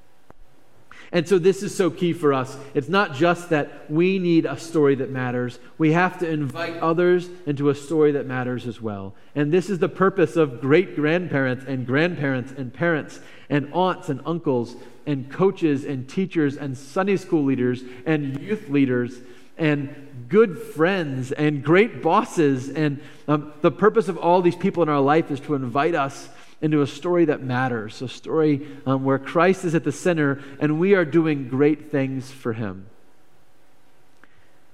And 1.13 1.29
so 1.29 1.39
this 1.39 1.63
is 1.63 1.75
so 1.77 1.91
key 1.91 2.13
for 2.13 2.33
us. 2.33 2.57
It's 2.73 2.89
not 2.89 3.15
just 3.15 3.51
that 3.51 3.91
we 3.91 4.19
need 4.19 4.47
a 4.47 4.57
story 4.57 4.95
that 4.97 5.11
matters, 5.11 5.59
we 5.77 5.93
have 5.93 6.19
to 6.21 6.29
invite 6.29 6.77
others 6.79 7.29
into 7.47 7.69
a 7.69 7.75
story 7.75 8.13
that 8.13 8.27
matters 8.27 8.67
as 8.67 8.81
well. 8.81 9.15
And 9.35 9.53
this 9.53 9.69
is 9.69 9.81
the 9.81 9.89
purpose 9.89 10.37
of 10.37 10.61
great 10.61 10.97
grandparents 10.97 11.65
and 11.67 11.87
grandparents 11.87 12.53
and 12.53 12.73
parents 12.73 13.21
and 13.51 13.73
aunts 13.73 14.09
and 14.09 14.23
uncles 14.25 14.77
and 15.07 15.31
coaches 15.31 15.85
and 15.85 16.09
teachers 16.09 16.57
and 16.57 16.77
Sunday 16.77 17.17
school 17.17 17.45
leaders 17.45 17.83
and 18.07 18.41
youth 18.41 18.69
leaders 18.69 19.19
and 19.57 20.27
good 20.29 20.59
friends 20.59 21.33
and 21.33 21.63
great 21.63 22.03
bosses. 22.03 22.69
And 22.69 23.01
um, 23.29 23.53
the 23.61 23.71
purpose 23.71 24.09
of 24.09 24.17
all 24.19 24.43
these 24.43 24.57
people 24.57 24.83
in 24.83 24.89
our 24.89 25.01
life 25.01 25.31
is 25.31 25.41
to 25.41 25.55
invite 25.55 25.95
us 25.95 26.29
into 26.61 26.81
a 26.81 26.87
story 26.87 27.27
that 27.27 27.43
matters, 27.43 28.01
a 28.01 28.09
story 28.09 28.67
um, 28.87 29.05
where 29.05 29.19
Christ 29.19 29.65
is 29.65 29.75
at 29.75 29.85
the 29.85 29.93
center 29.93 30.43
and 30.61 30.81
we 30.81 30.95
are 30.95 31.05
doing 31.05 31.49
great 31.49 31.91
things 31.91 32.31
for 32.31 32.53
him. 32.53 32.87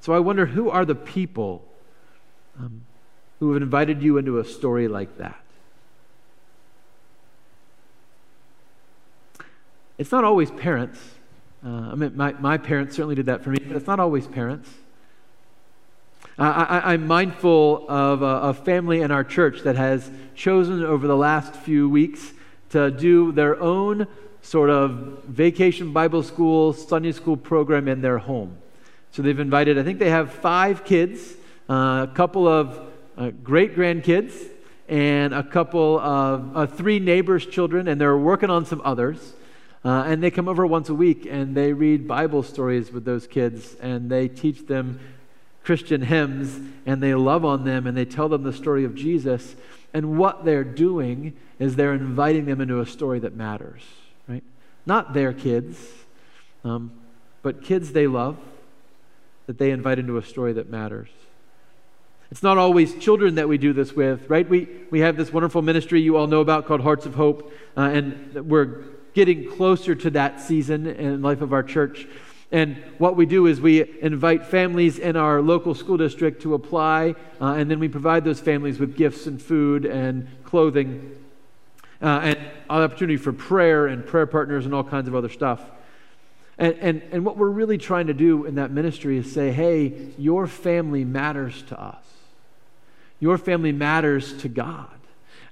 So 0.01 0.13
I 0.13 0.19
wonder 0.21 0.47
who 0.47 0.71
are 0.71 0.85
the 0.85 0.95
people 0.95 1.65
um, 2.59 2.83
who 3.41 3.53
have 3.53 3.63
invited 3.63 4.03
you 4.03 4.19
into 4.19 4.39
a 4.39 4.45
story 4.45 4.87
like 4.87 5.19
that? 5.19 5.41
It's 10.01 10.13
not 10.13 10.25
always 10.25 10.51
parents. 10.51 10.99
Uh, 11.63 11.91
I 11.91 11.95
mean, 11.95 12.17
my, 12.17 12.33
my 12.33 12.57
parents 12.57 12.97
certainly 12.97 13.17
did 13.17 13.27
that 13.27 13.45
for 13.45 13.51
me, 13.51 13.59
but 13.59 13.77
it's 13.77 13.87
not 13.87 14.01
always 14.01 14.27
parents. 14.27 14.71
I, 16.39 16.95
am 16.95 17.07
mindful 17.07 17.85
of 17.87 18.23
a, 18.23 18.49
a, 18.49 18.55
family 18.55 19.03
in 19.03 19.11
our 19.11 19.23
church 19.23 19.61
that 19.65 19.77
has 19.77 20.11
chosen 20.35 20.83
over 20.83 21.07
the 21.07 21.17
last 21.19 21.55
few 21.55 21.87
weeks 21.87 22.33
to 22.71 22.91
do 22.91 23.31
their 23.33 23.61
own 23.61 24.07
sort 24.41 24.71
of 24.71 25.23
vacation 25.25 25.93
Bible 25.93 26.23
school, 26.23 26.73
Sunday 26.73 27.13
school 27.13 27.37
program 27.37 27.87
in 27.87 28.01
their 28.01 28.17
home. 28.17 28.57
So 29.11 29.21
they've 29.21 29.39
invited, 29.39 29.79
I 29.79 29.83
think 29.83 29.99
they 29.99 30.09
have 30.09 30.33
five 30.33 30.83
kids, 30.83 31.35
uh, 31.69 32.07
a 32.11 32.13
couple 32.15 32.49
of 32.49 32.81
uh, 33.19 33.33
great 33.43 33.77
grandkids, 33.77 34.33
and 34.89 35.35
a 35.35 35.43
couple 35.43 36.01
of 36.01 36.57
uh, 36.57 36.67
three 36.67 37.01
neighbors' 37.01 37.45
children, 37.45 37.87
and 37.87 38.01
they're 38.01 38.17
working 38.17 38.49
on 38.49 38.65
some 38.65 38.81
others. 38.83 39.35
Uh, 39.85 40.05
and 40.07 40.23
they 40.23 40.31
come 40.31 40.49
over 40.49 40.67
once 40.67 40.89
a 40.91 40.95
week 40.95 41.27
and 41.29 41.57
they 41.57 41.73
read 41.73 42.07
Bible 42.07 42.43
stories 42.43 42.93
with 42.93 43.05
those 43.05 43.27
kids 43.27 43.77
and 43.81 44.11
they 44.11 44.29
teach 44.29 44.67
them 44.67 45.01
Christian 45.65 46.03
hymns 46.03 46.61
and 46.85 47.03
they 47.03 47.15
love 47.15 47.45
on 47.45 47.65
them 47.65 47.87
and 47.87 47.97
they 47.97 48.05
tell 48.05 48.29
them 48.29 48.43
the 48.43 48.53
story 48.53 48.85
of 48.85 48.95
Jesus. 48.95 49.57
And 49.95 50.19
what 50.19 50.45
they're 50.45 50.65
doing 50.65 51.35
is 51.59 51.77
they're 51.77 51.95
inviting 51.95 52.45
them 52.45 52.61
into 52.61 52.81
a 52.81 52.87
story 52.87 53.21
that 53.21 53.35
matters, 53.35 53.83
right? 54.29 54.45
Not 54.85 55.15
their 55.15 55.33
kids, 55.33 55.79
um, 56.63 56.93
but 57.43 57.63
kids 57.63 57.93
they 57.93 58.07
love 58.07 58.37
that 59.47 59.59
they 59.59 59.71
invite 59.71 59.99
into 59.99 60.19
a 60.19 60.23
story 60.23 60.53
that 60.53 60.69
matters. 60.69 61.09
It's 62.31 62.43
not 62.43 62.59
always 62.59 62.95
children 62.97 63.37
that 63.37 63.49
we 63.49 63.59
do 63.59 63.73
this 63.73 63.95
with, 63.95 64.29
right? 64.29 64.49
We, 64.49 64.69
we 64.91 65.01
have 65.01 65.17
this 65.17 65.33
wonderful 65.33 65.63
ministry 65.63 66.01
you 66.01 66.17
all 66.17 66.29
know 66.29 66.41
about 66.41 66.67
called 66.67 66.83
Hearts 66.83 67.07
of 67.07 67.15
Hope, 67.15 67.53
uh, 67.77 67.81
and 67.81 68.49
we're 68.49 68.85
getting 69.15 69.51
closer 69.51 69.95
to 69.95 70.11
that 70.11 70.41
season 70.41 70.87
in 70.87 71.23
life 71.23 71.41
of 71.41 71.53
our 71.53 71.63
church. 71.63 72.07
And 72.53 72.83
what 72.99 73.17
we 73.17 73.27
do 73.27 73.47
is 73.47 73.61
we 73.61 74.01
invite 74.01 74.47
families 74.47 74.99
in 74.99 75.17
our 75.17 75.41
local 75.41 75.75
school 75.75 75.97
district 75.97 76.43
to 76.43 76.55
apply, 76.55 77.15
uh, 77.41 77.55
and 77.55 77.71
then 77.71 77.79
we 77.79 77.89
provide 77.89 78.25
those 78.25 78.41
families 78.41 78.79
with 78.79 78.97
gifts 78.97 79.27
and 79.27 79.41
food 79.41 79.85
and 79.85 80.27
clothing 80.45 81.17
uh, 82.03 82.21
and 82.23 82.39
opportunity 82.69 83.17
for 83.17 83.33
prayer 83.33 83.87
and 83.87 84.05
prayer 84.07 84.27
partners 84.27 84.65
and 84.65 84.75
all 84.75 84.85
kinds 84.85 85.07
of 85.07 85.15
other 85.15 85.29
stuff. 85.29 85.61
And, 86.59 86.75
and, 86.81 87.03
and 87.13 87.25
what 87.25 87.37
we're 87.37 87.49
really 87.49 87.79
trying 87.79 88.09
to 88.09 88.15
do 88.15 88.45
in 88.45 88.57
that 88.57 88.71
ministry 88.71 89.17
is 89.17 89.33
say, 89.33 89.53
hey, 89.53 90.09
your 90.19 90.47
family 90.47 91.05
matters 91.05 91.63
to 91.69 91.81
us. 91.81 92.05
Your 93.19 93.39
family 93.39 93.73
matters 93.73 94.37
to 94.43 94.49
God. 94.49 95.00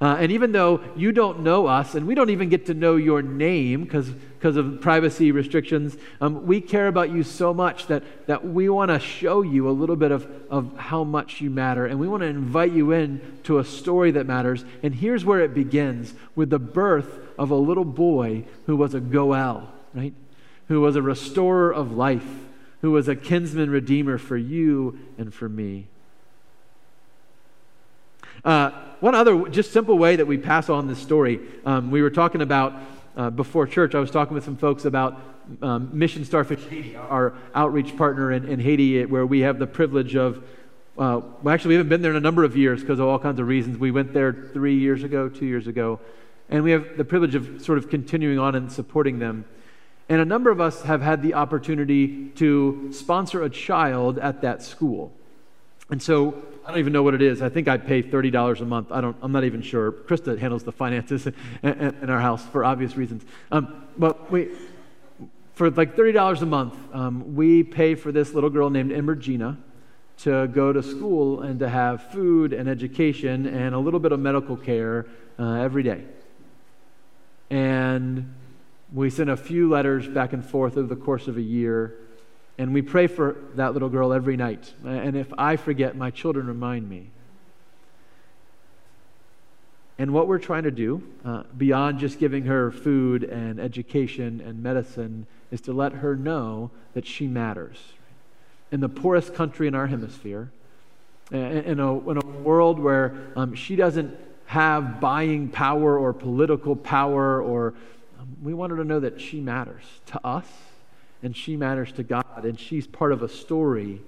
Uh, 0.01 0.17
and 0.21 0.31
even 0.31 0.53
though 0.53 0.81
you 0.97 1.11
don't 1.11 1.41
know 1.41 1.67
us, 1.67 1.97
and 1.97 2.07
we 2.07 2.15
don't 2.15 2.31
even 2.31 2.49
get 2.49 2.67
to 2.67 2.75
know 2.75 2.95
your 2.95 3.21
name 3.21 3.83
because 3.83 4.57
of 4.57 4.81
privacy 4.81 5.33
restrictions, 5.33 5.97
um, 6.21 6.47
we 6.47 6.61
care 6.61 6.87
about 6.87 7.11
you 7.11 7.25
so 7.25 7.53
much 7.53 7.89
that, 7.89 8.05
that 8.29 8.47
we 8.47 8.69
want 8.69 8.93
to 8.93 9.01
show 9.01 9.43
you 9.43 9.69
a 9.69 9.73
little 9.73 9.97
bit 9.97 10.13
of, 10.13 10.31
of 10.51 10.77
how 10.79 11.03
much 11.03 11.41
you 11.41 11.51
matter. 11.51 11.85
And 11.85 11.99
we 11.99 12.07
want 12.07 12.23
to 12.23 12.29
invite 12.29 12.71
you 12.71 12.93
in 12.93 13.41
to 13.45 13.59
a 13.59 13.65
story 13.65 14.13
that 14.13 14.25
matters. 14.25 14.65
And 14.85 14.95
here's 14.95 15.25
where 15.25 15.41
it 15.41 15.53
begins 15.53 16.15
with 16.37 16.51
the 16.51 16.61
birth 16.61 17.19
of 17.37 17.51
a 17.51 17.57
little 17.57 17.85
boy 17.85 18.45
who 18.67 18.77
was 18.77 18.95
a 18.95 19.01
Goel, 19.01 19.69
right? 19.95 20.15
Who 20.69 20.81
was 20.81 20.95
a 20.95 21.03
restorer 21.03 21.75
of 21.75 21.91
life, 21.91 22.47
who 22.83 22.93
was 22.93 23.09
a 23.09 23.17
kinsman 23.17 23.71
redeemer 23.71 24.17
for 24.17 24.37
you 24.37 24.97
and 25.19 25.35
for 25.35 25.49
me. 25.49 25.89
Uh, 28.45 28.71
one 29.01 29.15
other 29.15 29.49
just 29.49 29.73
simple 29.73 29.97
way 29.97 30.17
that 30.17 30.27
we 30.27 30.39
pass 30.39 30.69
on 30.69 30.89
this 30.89 30.99
story, 30.99 31.41
um, 31.65 31.91
we 31.91 32.03
were 32.03 32.11
talking 32.11 32.43
about 32.43 32.75
uh, 33.17 33.31
before 33.31 33.67
church, 33.67 33.95
I 33.95 34.01
was 34.01 34.11
talking 34.11 34.35
with 34.35 34.45
some 34.45 34.57
folks 34.57 34.85
about 34.85 35.21
um, 35.63 35.91
Mission 35.93 36.25
Starfish 36.25 36.65
Haiti, 36.65 36.97
our 36.97 37.35
outreach 37.55 37.97
partner 37.97 38.33
in, 38.33 38.47
in 38.49 38.61
Haiti, 38.61 39.05
where 39.07 39.27
we 39.27 39.41
have 39.41 39.59
the 39.59 39.67
privilege 39.67 40.15
of 40.15 40.43
uh, 40.99 41.21
well, 41.43 41.55
actually, 41.55 41.69
we 41.69 41.75
haven't 41.77 41.91
been 41.91 42.03
there 42.03 42.11
in 42.11 42.17
a 42.17 42.21
number 42.21 42.43
of 42.43 42.57
years 42.57 42.81
because 42.81 42.99
of 42.99 43.07
all 43.07 43.21
kinds 43.21 43.39
of 43.39 43.47
reasons. 43.47 43.79
We 43.79 43.93
went 43.93 44.13
there 44.13 44.33
three 44.53 44.77
years 44.77 45.05
ago, 45.05 45.29
two 45.29 45.47
years 45.47 45.69
ago, 45.69 46.01
and 46.49 46.65
we 46.65 46.73
have 46.73 46.97
the 46.97 47.05
privilege 47.05 47.37
of 47.37 47.63
sort 47.63 47.79
of 47.79 47.89
continuing 47.89 48.41
on 48.41 48.57
and 48.57 48.71
supporting 48.71 49.21
them. 49.21 49.45
And 50.09 50.21
a 50.21 50.25
number 50.25 50.51
of 50.51 50.61
us 50.61 50.83
have 50.83 51.01
had 51.01 51.23
the 51.23 51.35
opportunity 51.35 52.31
to 52.31 52.89
sponsor 52.93 53.45
a 53.45 53.51
child 53.51 54.19
at 54.19 54.43
that 54.43 54.61
school. 54.61 55.13
And 55.91 56.03
so 56.03 56.43
I 56.65 56.71
don't 56.71 56.81
even 56.81 56.93
know 56.93 57.03
what 57.03 57.15
it 57.15 57.23
is. 57.23 57.41
I 57.41 57.49
think 57.49 57.67
I 57.67 57.79
pay 57.79 58.03
$30 58.03 58.61
a 58.61 58.65
month. 58.65 58.93
I 58.93 59.01
don't, 59.01 59.17
I'm 59.23 59.33
not 59.33 59.45
even 59.45 59.63
sure. 59.63 59.91
Krista 59.91 60.39
handles 60.39 60.65
the 60.65 60.73
finances 60.73 61.27
in, 61.63 62.11
our 62.11 62.21
house 62.21 62.45
for 62.47 62.65
obvious 62.65 62.97
reasons. 62.97 63.25
Um, 63.51 63.87
but 63.97 64.31
we, 64.31 64.51
for 65.55 65.71
like 65.71 65.97
$30 65.97 66.43
a 66.43 66.47
month, 66.47 66.75
um, 66.93 67.35
we 67.35 67.63
pay 67.63 67.95
for 67.95 68.13
this 68.13 68.35
little 68.35 68.51
girl 68.51 68.71
named 68.71 68.91
Emergina 68.91 69.57
to 70.19 70.47
go 70.49 70.73
to 70.73 70.83
school 70.83 71.43
and 71.43 71.59
to 71.61 71.69
have 71.69 72.11
food 72.13 72.53
and 72.53 72.69
education 72.69 73.47
and 73.47 73.75
a 73.75 73.79
little 73.79 74.01
bit 74.01 74.13
of 74.13 74.21
medical 74.21 74.57
care 74.57 75.07
uh, 75.39 75.55
every 75.55 75.83
day. 75.83 76.05
And 77.51 78.35
we 78.93 79.11
send 79.11 79.31
a 79.31 79.37
few 79.37 79.69
letters 79.69 80.07
back 80.07 80.33
and 80.33 80.45
forth 80.45 80.77
over 80.77 80.87
the 80.87 81.01
course 81.01 81.29
of 81.29 81.37
a 81.37 81.43
year. 81.43 81.95
And 82.59 82.75
we 82.75 82.83
pray 82.83 83.07
for 83.07 83.37
that 83.55 83.73
little 83.73 83.89
girl 83.89 84.13
every 84.13 84.37
night. 84.37 84.75
And 84.85 85.17
if 85.17 85.33
I 85.39 85.57
forget, 85.57 85.97
my 85.97 86.11
children 86.11 86.49
remind 86.49 86.89
me. 86.89 87.11
And 89.97 90.13
what 90.13 90.29
we're 90.29 90.39
trying 90.39 90.65
to 90.65 90.71
do, 90.71 91.03
uh, 91.25 91.45
beyond 91.57 91.99
just 91.99 92.19
giving 92.19 92.45
her 92.45 92.71
food 92.71 93.25
and 93.25 93.59
education 93.59 94.41
and 94.41 94.63
medicine, 94.63 95.27
is 95.51 95.61
to 95.63 95.73
let 95.73 95.93
her 95.93 96.15
know 96.17 96.71
that 96.95 97.07
she 97.07 97.27
matters 97.27 97.79
in 98.71 98.81
the 98.81 98.89
poorest 98.89 99.35
country 99.35 99.67
in 99.67 99.75
our 99.75 99.87
hemisphere, 99.87 100.51
in 101.31 101.81
a, 101.81 102.11
in 102.11 102.17
a 102.17 102.27
world 102.43 102.79
where 102.79 103.15
um, 103.35 103.55
she 103.55 103.77
doesn't 103.77 104.17
have 104.47 105.01
buying 105.01 105.49
power 105.49 105.99
or 105.99 106.13
political 106.13 106.75
power, 106.75 107.43
or 107.43 107.75
um, 108.19 108.37
we 108.43 108.55
want 108.55 108.71
her 108.71 108.77
to 108.77 108.85
know 108.85 109.01
that 109.01 109.21
she 109.21 109.41
matters 109.41 109.85
to 110.07 110.25
us 110.27 110.47
and 111.23 111.37
she 111.37 111.57
matters 111.57 111.93
to 111.93 112.03
God, 112.03 112.45
and 112.45 112.59
she's 112.59 112.87
part 112.87 113.13
of 113.13 113.23
a 113.23 113.29
story 113.29 114.01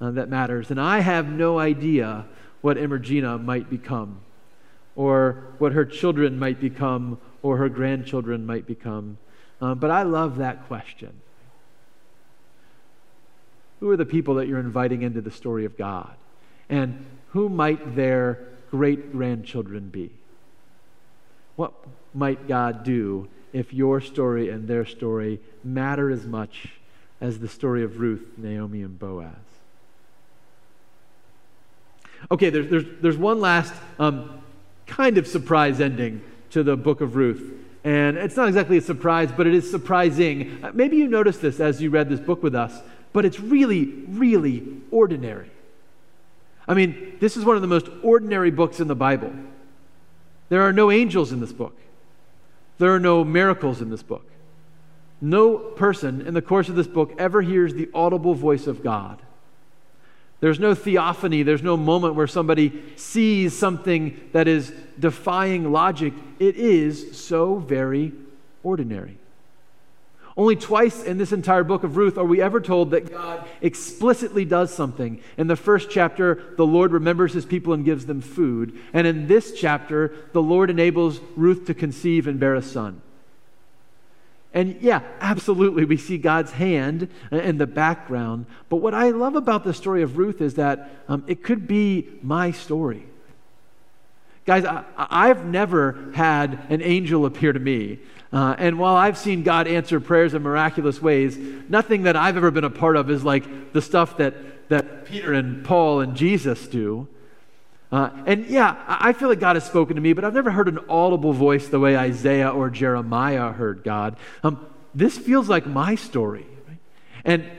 uh, 0.00 0.10
that 0.12 0.28
matters. 0.28 0.70
And 0.70 0.80
I 0.80 1.00
have 1.00 1.28
no 1.28 1.58
idea 1.58 2.24
what 2.60 2.76
Emergina 2.76 3.42
might 3.42 3.68
become, 3.68 4.20
or 4.96 5.44
what 5.58 5.72
her 5.72 5.84
children 5.84 6.38
might 6.38 6.60
become, 6.60 7.18
or 7.42 7.58
her 7.58 7.68
grandchildren 7.68 8.46
might 8.46 8.66
become. 8.66 9.18
Uh, 9.60 9.74
but 9.74 9.90
I 9.90 10.02
love 10.02 10.38
that 10.38 10.66
question. 10.66 11.20
Who 13.80 13.90
are 13.90 13.96
the 13.96 14.06
people 14.06 14.36
that 14.36 14.48
you're 14.48 14.58
inviting 14.60 15.02
into 15.02 15.20
the 15.20 15.30
story 15.30 15.66
of 15.66 15.76
God? 15.76 16.14
And 16.70 17.04
who 17.28 17.48
might 17.48 17.94
their 17.94 18.38
great 18.70 19.12
grandchildren 19.12 19.90
be? 19.90 20.10
What 21.56 21.74
might 22.14 22.48
God 22.48 22.84
do 22.84 23.28
if 23.54 23.72
your 23.72 24.02
story 24.02 24.50
and 24.50 24.68
their 24.68 24.84
story 24.84 25.40
matter 25.64 26.10
as 26.10 26.26
much 26.26 26.68
as 27.22 27.38
the 27.38 27.48
story 27.48 27.82
of 27.82 27.98
Ruth, 27.98 28.26
Naomi, 28.36 28.82
and 28.82 28.98
Boaz? 28.98 29.32
Okay, 32.30 32.50
there's, 32.50 32.68
there's, 32.68 32.84
there's 33.00 33.16
one 33.16 33.40
last 33.40 33.72
um, 33.98 34.42
kind 34.86 35.16
of 35.16 35.26
surprise 35.26 35.80
ending 35.80 36.22
to 36.50 36.62
the 36.62 36.76
book 36.76 37.00
of 37.00 37.16
Ruth. 37.16 37.52
And 37.84 38.18
it's 38.18 38.36
not 38.36 38.48
exactly 38.48 38.76
a 38.76 38.82
surprise, 38.82 39.30
but 39.34 39.46
it 39.46 39.54
is 39.54 39.70
surprising. 39.70 40.62
Uh, 40.62 40.72
maybe 40.74 40.98
you 40.98 41.08
noticed 41.08 41.40
this 41.40 41.60
as 41.60 41.80
you 41.80 41.88
read 41.88 42.10
this 42.10 42.20
book 42.20 42.42
with 42.42 42.54
us 42.54 42.78
but 43.14 43.24
it's 43.24 43.40
really, 43.40 43.84
really 44.08 44.62
ordinary. 44.90 45.48
I 46.68 46.74
mean, 46.74 47.16
this 47.20 47.38
is 47.38 47.44
one 47.44 47.56
of 47.56 47.62
the 47.62 47.68
most 47.68 47.86
ordinary 48.02 48.50
books 48.50 48.80
in 48.80 48.88
the 48.88 48.96
Bible. 48.96 49.32
There 50.50 50.62
are 50.62 50.72
no 50.72 50.90
angels 50.90 51.30
in 51.30 51.40
this 51.40 51.52
book, 51.52 51.78
there 52.78 52.94
are 52.94 53.00
no 53.00 53.24
miracles 53.24 53.80
in 53.80 53.90
this 53.90 54.02
book. 54.02 54.30
No 55.20 55.56
person 55.56 56.26
in 56.26 56.34
the 56.34 56.42
course 56.42 56.68
of 56.68 56.74
this 56.74 56.86
book 56.86 57.14
ever 57.18 57.40
hears 57.40 57.74
the 57.74 57.88
audible 57.94 58.34
voice 58.34 58.66
of 58.66 58.82
God. 58.82 59.20
There's 60.40 60.60
no 60.60 60.74
theophany. 60.74 61.42
There's 61.42 61.62
no 61.62 61.76
moment 61.76 62.16
where 62.16 62.26
somebody 62.26 62.82
sees 62.96 63.56
something 63.56 64.20
that 64.32 64.46
is 64.46 64.72
defying 64.98 65.72
logic. 65.72 66.12
It 66.38 66.56
is 66.56 67.18
so 67.18 67.56
very 67.56 68.12
ordinary. 68.62 69.16
Only 70.36 70.56
twice 70.56 71.04
in 71.04 71.16
this 71.16 71.32
entire 71.32 71.62
book 71.62 71.84
of 71.84 71.96
Ruth 71.96 72.18
are 72.18 72.24
we 72.24 72.42
ever 72.42 72.60
told 72.60 72.90
that 72.90 73.10
God 73.10 73.46
explicitly 73.60 74.44
does 74.44 74.74
something. 74.74 75.20
In 75.36 75.46
the 75.46 75.54
first 75.54 75.90
chapter, 75.90 76.54
the 76.56 76.66
Lord 76.66 76.90
remembers 76.90 77.32
his 77.32 77.44
people 77.44 77.72
and 77.72 77.84
gives 77.84 78.06
them 78.06 78.20
food. 78.20 78.76
And 78.92 79.06
in 79.06 79.28
this 79.28 79.52
chapter, 79.52 80.12
the 80.32 80.42
Lord 80.42 80.70
enables 80.70 81.20
Ruth 81.36 81.66
to 81.66 81.74
conceive 81.74 82.26
and 82.26 82.40
bear 82.40 82.56
a 82.56 82.62
son. 82.62 83.00
And 84.52 84.80
yeah, 84.80 85.02
absolutely, 85.20 85.84
we 85.84 85.96
see 85.96 86.18
God's 86.18 86.52
hand 86.52 87.08
in 87.30 87.58
the 87.58 87.66
background. 87.66 88.46
But 88.68 88.76
what 88.76 88.94
I 88.94 89.10
love 89.10 89.36
about 89.36 89.62
the 89.62 89.74
story 89.74 90.02
of 90.02 90.16
Ruth 90.16 90.40
is 90.40 90.54
that 90.54 90.90
um, 91.08 91.24
it 91.28 91.44
could 91.44 91.68
be 91.68 92.08
my 92.22 92.50
story. 92.50 93.06
Guys, 94.46 94.66
I, 94.66 95.28
have 95.28 95.46
never 95.46 96.10
had 96.14 96.66
an 96.68 96.82
angel 96.82 97.24
appear 97.24 97.52
to 97.52 97.58
me. 97.58 97.98
Uh, 98.30 98.54
and 98.58 98.78
while 98.78 98.94
I've 98.94 99.16
seen 99.16 99.42
God 99.42 99.66
answer 99.66 100.00
prayers 100.00 100.34
in 100.34 100.42
miraculous 100.42 101.00
ways, 101.00 101.38
nothing 101.68 102.02
that 102.02 102.14
I've 102.14 102.36
ever 102.36 102.50
been 102.50 102.64
a 102.64 102.70
part 102.70 102.96
of 102.96 103.10
is 103.10 103.24
like 103.24 103.72
the 103.72 103.80
stuff 103.80 104.18
that, 104.18 104.68
that 104.68 105.06
Peter 105.06 105.32
and 105.32 105.64
Paul 105.64 106.00
and 106.00 106.14
Jesus 106.14 106.66
do. 106.66 107.08
Uh, 107.90 108.10
and 108.26 108.46
yeah, 108.46 108.76
I 108.86 109.14
feel 109.14 109.28
like 109.28 109.40
God 109.40 109.56
has 109.56 109.64
spoken 109.64 109.96
to 109.96 110.02
me, 110.02 110.12
but 110.12 110.24
I've 110.24 110.34
never 110.34 110.50
heard 110.50 110.68
an 110.68 110.80
audible 110.90 111.32
voice 111.32 111.68
the 111.68 111.80
way 111.80 111.96
Isaiah 111.96 112.50
or 112.50 112.68
Jeremiah 112.68 113.52
heard 113.52 113.82
God. 113.82 114.16
Um, 114.42 114.66
this 114.94 115.16
feels 115.16 115.48
like 115.48 115.66
my 115.66 115.94
story. 115.94 116.46
Right? 116.68 116.78
And, 117.24 117.50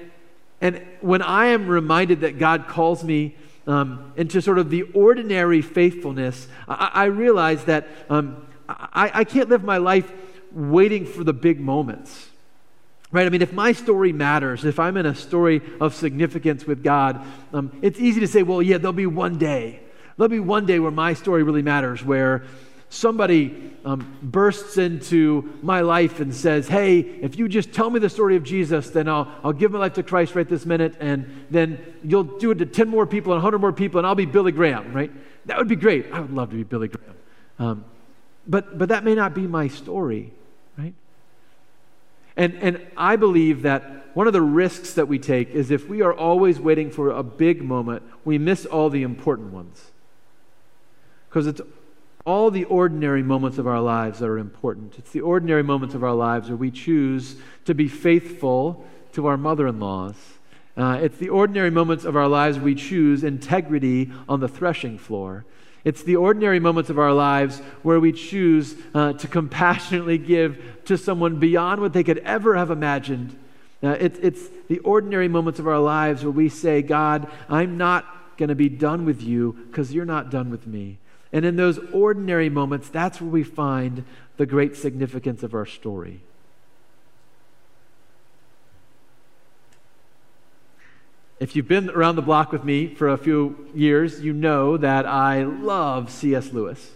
and 0.62 0.86
when 1.02 1.24
I 1.24 1.48
am 1.48 1.68
reminded 1.68 2.22
that 2.22 2.38
God 2.38 2.68
calls 2.68 3.04
me 3.04 3.38
um, 3.68 4.14
into 4.16 4.42
sort 4.42 4.60
of 4.60 4.70
the 4.70 4.84
ordinary 4.94 5.62
faithfulness, 5.62 6.48
I, 6.68 6.92
I 6.94 7.06
realize 7.06 7.66
that 7.66 7.88
um, 8.10 8.46
I, 8.68 9.12
I 9.14 9.24
can't 9.24 9.50
live 9.50 9.64
my 9.64 9.78
life 9.78 10.12
waiting 10.52 11.06
for 11.06 11.24
the 11.24 11.34
big 11.34 11.60
moments. 11.60 12.30
Right? 13.12 13.26
I 13.26 13.30
mean, 13.30 13.42
if 13.42 13.54
my 13.54 13.72
story 13.72 14.12
matters, 14.12 14.66
if 14.66 14.80
I'm 14.80 14.98
in 14.98 15.06
a 15.06 15.16
story 15.16 15.62
of 15.80 15.96
significance 15.96 16.66
with 16.66 16.84
God, 16.84 17.26
um, 17.54 17.78
it's 17.82 18.00
easy 18.00 18.20
to 18.20 18.28
say, 18.28 18.44
well, 18.44 18.62
yeah, 18.62 18.78
there'll 18.78 18.94
be 18.94 19.06
one 19.06 19.38
day. 19.38 19.80
There'll 20.18 20.30
be 20.30 20.40
one 20.40 20.66
day 20.66 20.80
where 20.80 20.92
my 20.92 21.14
story 21.14 21.44
really 21.44 21.62
matters, 21.62 22.04
where 22.04 22.44
somebody 22.96 23.74
um, 23.84 24.18
bursts 24.24 24.78
into 24.78 25.58
my 25.62 25.82
life 25.82 26.20
and 26.20 26.34
says, 26.34 26.68
Hey, 26.68 27.00
if 27.00 27.38
you 27.38 27.48
just 27.48 27.74
tell 27.74 27.90
me 27.90 28.00
the 28.00 28.10
story 28.10 28.36
of 28.36 28.44
Jesus, 28.44 28.90
then 28.90 29.08
I'll, 29.08 29.32
I'll 29.44 29.54
give 29.54 29.72
my 29.72 29.80
life 29.80 29.94
to 29.94 30.04
Christ 30.04 30.34
right 30.36 30.48
this 30.48 30.66
minute, 30.66 30.96
and 31.00 31.46
then 31.52 31.80
you'll 32.04 32.24
do 32.24 32.52
it 32.52 32.56
to 32.60 32.66
10 32.66 32.88
more 32.88 33.06
people 33.06 33.34
and 33.34 33.44
100 33.44 33.60
more 33.60 33.74
people, 33.74 34.00
and 34.00 34.08
I'll 34.08 34.16
be 34.16 34.26
Billy 34.26 34.52
Graham, 34.52 34.94
right? 34.94 35.12
That 35.46 35.58
would 35.58 35.68
be 35.68 35.76
great. 35.76 36.12
I 36.12 36.20
would 36.20 36.34
love 36.34 36.50
to 36.50 36.56
be 36.56 36.64
Billy 36.64 36.88
Graham. 36.88 37.16
Um, 37.60 37.86
but, 38.48 38.78
but 38.78 38.90
that 38.90 39.04
may 39.04 39.16
not 39.16 39.34
be 39.34 39.48
my 39.48 39.68
story, 39.68 40.34
right? 40.78 40.94
And, 42.38 42.54
and 42.56 42.88
I 42.98 43.16
believe 43.16 43.64
that 43.64 44.16
one 44.16 44.28
of 44.28 44.34
the 44.34 44.42
risks 44.42 44.94
that 44.94 45.08
we 45.08 45.20
take 45.20 45.50
is 45.50 45.72
if 45.72 45.88
we 45.88 46.02
are 46.02 46.14
always 46.14 46.60
waiting 46.60 46.90
for 46.90 47.10
a 47.10 47.24
big 47.24 47.62
moment, 47.62 48.04
we 48.24 48.38
miss 48.38 48.66
all 48.66 48.90
the 48.90 49.04
important 49.04 49.52
ones. 49.52 49.92
Because 51.30 51.48
it's 51.48 51.62
all 52.26 52.50
the 52.50 52.64
ordinary 52.66 53.22
moments 53.22 53.60
of 53.60 53.68
our 53.68 53.80
lives 53.80 54.20
that 54.20 54.28
are 54.28 54.40
important. 54.40 54.96
It's 54.98 55.12
the 55.12 55.22
ordinary 55.22 55.64
moments 55.64 55.94
of 55.94 56.04
our 56.04 56.14
lives 56.14 56.50
where 56.50 56.58
we 56.58 56.72
choose 56.72 57.36
to 57.66 57.76
be 57.76 57.88
faithful 57.88 58.86
to 59.14 59.28
our 59.28 59.38
mother 59.38 59.68
in 59.68 59.80
laws. 59.80 60.16
Uh, 60.76 61.00
it's 61.02 61.18
the 61.18 61.30
ordinary 61.30 61.70
moments 61.70 62.04
of 62.04 62.16
our 62.16 62.28
lives 62.28 62.60
we 62.60 62.76
choose 62.76 63.24
integrity 63.24 64.12
on 64.28 64.40
the 64.40 64.48
threshing 64.48 64.98
floor. 64.98 65.46
It's 65.86 66.02
the 66.02 66.16
ordinary 66.16 66.60
moments 66.60 66.90
of 66.90 66.98
our 66.98 67.14
lives 67.14 67.60
where 67.84 68.00
we 68.00 68.12
choose 68.12 68.76
uh, 68.96 69.14
to 69.14 69.28
compassionately 69.28 70.18
give 70.18 70.82
to 70.86 70.98
someone 70.98 71.40
beyond 71.40 71.80
what 71.80 71.94
they 71.94 72.04
could 72.04 72.18
ever 72.20 72.56
have 72.56 72.72
imagined. 72.72 73.38
Uh, 73.84 73.90
it, 73.90 74.18
it's 74.20 74.42
the 74.68 74.80
ordinary 74.80 75.28
moments 75.28 75.60
of 75.60 75.68
our 75.68 75.80
lives 75.80 76.24
where 76.24 76.32
we 76.32 76.50
say, 76.50 76.82
God, 76.82 77.30
I'm 77.48 77.78
not 77.78 78.04
going 78.36 78.50
to 78.50 78.56
be 78.56 78.68
done 78.68 79.06
with 79.06 79.22
you 79.22 79.54
because 79.68 79.94
you're 79.94 80.06
not 80.06 80.32
done 80.32 80.50
with 80.50 80.66
me. 80.66 80.98
And 81.36 81.44
in 81.44 81.58
those 81.58 81.80
ordinary 81.92 82.48
moments, 82.48 82.88
that's 82.88 83.20
where 83.20 83.30
we 83.30 83.44
find 83.44 84.06
the 84.38 84.46
great 84.46 84.78
significance 84.78 85.44
of 85.44 85.54
our 85.54 85.66
story. 85.66 86.22
If 91.42 91.54
you've 91.54 91.68
been 91.68 91.90
around 91.90 92.16
the 92.16 92.22
block 92.22 92.54
with 92.54 92.64
me 92.64 92.96
for 92.96 93.10
a 93.10 93.18
few 93.18 93.68
years, 93.76 94.22
you 94.22 94.32
know 94.32 94.78
that 94.78 95.06
I 95.06 95.44
love 95.44 96.10
C.S. 96.10 96.54
Lewis. 96.54 96.92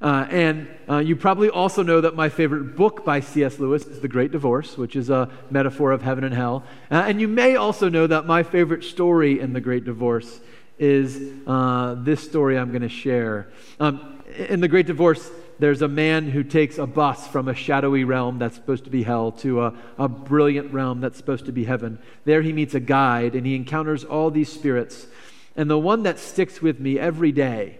Uh, 0.00 0.28
and 0.30 0.68
uh, 0.88 0.98
you 0.98 1.16
probably 1.16 1.50
also 1.50 1.82
know 1.82 2.00
that 2.02 2.14
my 2.14 2.28
favorite 2.28 2.76
book 2.76 3.04
by 3.04 3.18
C.S. 3.18 3.58
Lewis 3.58 3.84
is 3.86 3.98
The 3.98 4.06
Great 4.06 4.30
Divorce, 4.30 4.78
which 4.78 4.94
is 4.94 5.10
a 5.10 5.28
metaphor 5.50 5.90
of 5.90 6.02
heaven 6.02 6.22
and 6.22 6.32
hell. 6.32 6.62
Uh, 6.88 7.02
and 7.08 7.20
you 7.20 7.26
may 7.26 7.56
also 7.56 7.88
know 7.88 8.06
that 8.06 8.26
my 8.26 8.44
favorite 8.44 8.84
story 8.84 9.40
in 9.40 9.54
The 9.54 9.60
Great 9.60 9.84
Divorce 9.84 10.38
is 10.82 11.22
uh, 11.46 11.94
this 11.98 12.20
story 12.20 12.58
I'm 12.58 12.70
going 12.70 12.82
to 12.82 12.88
share. 12.88 13.48
Um, 13.78 14.20
in 14.48 14.58
The 14.60 14.66
Great 14.66 14.86
Divorce, 14.86 15.30
there's 15.60 15.80
a 15.80 15.86
man 15.86 16.28
who 16.28 16.42
takes 16.42 16.76
a 16.76 16.88
bus 16.88 17.24
from 17.28 17.46
a 17.46 17.54
shadowy 17.54 18.02
realm 18.02 18.40
that's 18.40 18.56
supposed 18.56 18.82
to 18.84 18.90
be 18.90 19.04
hell 19.04 19.30
to 19.30 19.62
a, 19.62 19.74
a 19.96 20.08
brilliant 20.08 20.72
realm 20.72 21.00
that's 21.00 21.16
supposed 21.16 21.46
to 21.46 21.52
be 21.52 21.66
heaven. 21.66 22.00
There 22.24 22.42
he 22.42 22.52
meets 22.52 22.74
a 22.74 22.80
guide 22.80 23.36
and 23.36 23.46
he 23.46 23.54
encounters 23.54 24.02
all 24.02 24.32
these 24.32 24.50
spirits. 24.50 25.06
And 25.54 25.70
the 25.70 25.78
one 25.78 26.02
that 26.02 26.18
sticks 26.18 26.60
with 26.60 26.80
me 26.80 26.98
every 26.98 27.30
day 27.30 27.78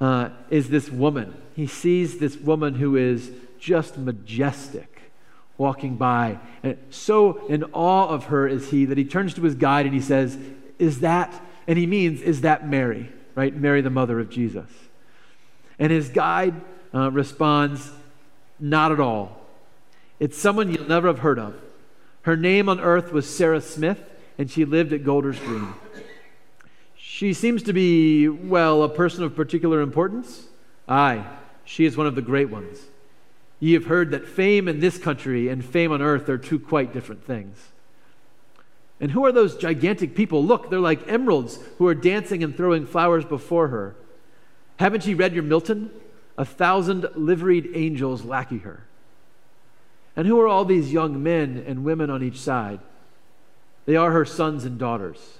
uh, 0.00 0.28
is 0.48 0.68
this 0.68 0.88
woman. 0.88 1.34
He 1.56 1.66
sees 1.66 2.18
this 2.18 2.36
woman 2.36 2.76
who 2.76 2.94
is 2.94 3.32
just 3.58 3.98
majestic 3.98 5.10
walking 5.58 5.96
by. 5.96 6.38
And 6.62 6.78
so 6.90 7.44
in 7.48 7.64
awe 7.72 8.06
of 8.06 8.26
her 8.26 8.46
is 8.46 8.70
he 8.70 8.84
that 8.84 8.96
he 8.96 9.04
turns 9.04 9.34
to 9.34 9.42
his 9.42 9.56
guide 9.56 9.86
and 9.86 9.94
he 9.94 10.00
says, 10.00 10.38
Is 10.78 11.00
that, 11.00 11.34
and 11.66 11.78
he 11.78 11.86
means, 11.86 12.20
Is 12.22 12.42
that 12.42 12.68
Mary, 12.68 13.10
right? 13.34 13.54
Mary, 13.54 13.80
the 13.80 13.90
mother 13.90 14.20
of 14.20 14.30
Jesus. 14.30 14.70
And 15.78 15.92
his 15.92 16.08
guide 16.08 16.54
uh, 16.94 17.10
responds, 17.10 17.90
Not 18.58 18.92
at 18.92 19.00
all. 19.00 19.40
It's 20.18 20.38
someone 20.38 20.72
you'll 20.72 20.88
never 20.88 21.08
have 21.08 21.18
heard 21.18 21.38
of. 21.38 21.54
Her 22.22 22.36
name 22.36 22.68
on 22.68 22.80
earth 22.80 23.12
was 23.12 23.28
Sarah 23.28 23.60
Smith, 23.60 24.00
and 24.38 24.50
she 24.50 24.64
lived 24.64 24.92
at 24.92 25.04
Golders 25.04 25.38
Green. 25.38 25.74
She 26.96 27.32
seems 27.32 27.62
to 27.64 27.72
be, 27.72 28.28
well, 28.28 28.82
a 28.82 28.88
person 28.88 29.24
of 29.24 29.36
particular 29.36 29.80
importance. 29.80 30.46
Aye, 30.88 31.24
she 31.64 31.84
is 31.84 31.96
one 31.96 32.06
of 32.06 32.14
the 32.14 32.22
great 32.22 32.50
ones. 32.50 32.78
Ye 33.58 33.72
have 33.72 33.86
heard 33.86 34.10
that 34.10 34.26
fame 34.26 34.68
in 34.68 34.80
this 34.80 34.98
country 34.98 35.48
and 35.48 35.64
fame 35.64 35.92
on 35.92 36.02
earth 36.02 36.28
are 36.28 36.36
two 36.36 36.58
quite 36.58 36.92
different 36.92 37.24
things. 37.24 37.56
And 39.00 39.10
who 39.10 39.24
are 39.24 39.32
those 39.32 39.56
gigantic 39.56 40.14
people? 40.14 40.42
Look, 40.42 40.70
they're 40.70 40.80
like 40.80 41.08
emeralds 41.08 41.58
who 41.78 41.86
are 41.86 41.94
dancing 41.94 42.42
and 42.42 42.56
throwing 42.56 42.86
flowers 42.86 43.24
before 43.24 43.68
her. 43.68 43.94
Haven't 44.78 45.06
you 45.06 45.16
read 45.16 45.34
your 45.34 45.42
Milton? 45.42 45.90
A 46.38 46.44
thousand 46.44 47.06
liveried 47.14 47.70
angels 47.74 48.24
lackey 48.24 48.58
her. 48.58 48.86
And 50.14 50.26
who 50.26 50.40
are 50.40 50.48
all 50.48 50.64
these 50.64 50.92
young 50.92 51.22
men 51.22 51.62
and 51.66 51.84
women 51.84 52.08
on 52.08 52.22
each 52.22 52.40
side? 52.40 52.80
They 53.84 53.96
are 53.96 54.10
her 54.12 54.24
sons 54.24 54.64
and 54.64 54.78
daughters. 54.78 55.38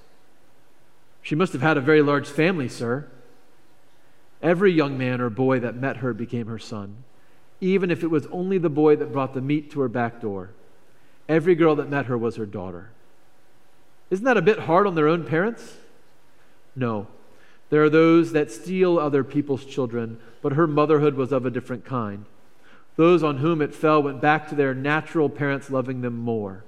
She 1.22 1.34
must 1.34 1.52
have 1.54 1.62
had 1.62 1.76
a 1.76 1.82
very 1.82 2.02
large 2.02 2.28
family, 2.28 2.68
sir. 2.68 3.08
Every 4.42 4.70
young 4.70 4.96
man 4.98 5.20
or 5.20 5.30
boy 5.30 5.60
that 5.60 5.76
met 5.76 5.98
her 5.98 6.12
became 6.12 6.46
her 6.46 6.58
son, 6.58 7.04
even 7.60 7.90
if 7.90 8.02
it 8.04 8.10
was 8.10 8.26
only 8.26 8.58
the 8.58 8.68
boy 8.68 8.96
that 8.96 9.12
brought 9.12 9.34
the 9.34 9.40
meat 9.40 9.70
to 9.72 9.80
her 9.80 9.88
back 9.88 10.20
door. 10.20 10.50
Every 11.28 11.54
girl 11.54 11.74
that 11.76 11.90
met 11.90 12.06
her 12.06 12.16
was 12.16 12.36
her 12.36 12.46
daughter. 12.46 12.90
Isn't 14.10 14.24
that 14.24 14.36
a 14.36 14.42
bit 14.42 14.60
hard 14.60 14.86
on 14.86 14.94
their 14.94 15.08
own 15.08 15.24
parents? 15.24 15.74
No. 16.74 17.08
There 17.70 17.82
are 17.82 17.90
those 17.90 18.32
that 18.32 18.52
steal 18.52 18.98
other 18.98 19.24
people's 19.24 19.64
children, 19.64 20.20
but 20.42 20.52
her 20.52 20.66
motherhood 20.66 21.14
was 21.14 21.32
of 21.32 21.44
a 21.44 21.50
different 21.50 21.84
kind. 21.84 22.24
Those 22.94 23.22
on 23.22 23.38
whom 23.38 23.60
it 23.60 23.74
fell 23.74 24.02
went 24.02 24.20
back 24.20 24.48
to 24.48 24.54
their 24.54 24.74
natural 24.74 25.28
parents, 25.28 25.70
loving 25.70 26.00
them 26.00 26.16
more. 26.16 26.64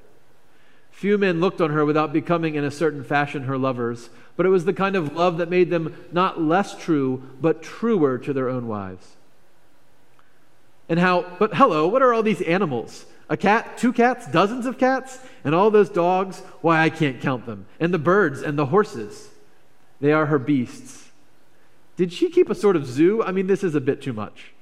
Few 0.91 1.17
men 1.17 1.41
looked 1.41 1.61
on 1.61 1.71
her 1.71 1.85
without 1.85 2.13
becoming, 2.13 2.57
in 2.57 2.65
a 2.65 2.71
certain 2.73 3.05
fashion, 3.05 3.45
her 3.45 3.57
lovers, 3.57 4.11
but 4.37 4.45
it 4.45 4.49
was 4.49 4.65
the 4.65 4.73
kind 4.73 4.97
of 4.97 5.15
love 5.15 5.39
that 5.39 5.49
made 5.49 5.71
them 5.71 5.95
not 6.11 6.41
less 6.41 6.77
true, 6.77 7.23
but 7.41 7.63
truer 7.63 8.19
to 8.19 8.33
their 8.33 8.49
own 8.49 8.67
wives. 8.67 9.17
And 10.89 10.99
how, 10.99 11.37
but 11.39 11.55
hello, 11.55 11.87
what 11.87 12.03
are 12.03 12.13
all 12.13 12.25
these 12.25 12.43
animals? 12.43 13.07
A 13.29 13.37
cat, 13.37 13.77
two 13.77 13.93
cats, 13.93 14.27
dozens 14.27 14.65
of 14.65 14.79
cats, 14.79 15.19
and 15.45 15.55
all 15.55 15.71
those 15.71 15.91
dogs? 15.91 16.41
Why, 16.61 16.83
I 16.83 16.91
can't 16.91 17.21
count 17.21 17.47
them. 17.47 17.67
And 17.79 17.93
the 17.93 17.99
birds 17.99 18.43
and 18.43 18.59
the 18.59 18.67
horses. 18.67 19.29
They 20.01 20.13
are 20.13 20.27
her 20.27 20.39
beasts. 20.39 21.11
Did 21.97 22.13
she 22.13 22.31
keep 22.31 22.49
a 22.49 22.55
sort 22.55 22.77
of 22.77 22.87
zoo? 22.87 23.23
I 23.23 23.33
mean, 23.33 23.47
this 23.47 23.65
is 23.65 23.75
a 23.75 23.81
bit 23.81 24.01
too 24.01 24.13
much. 24.13 24.53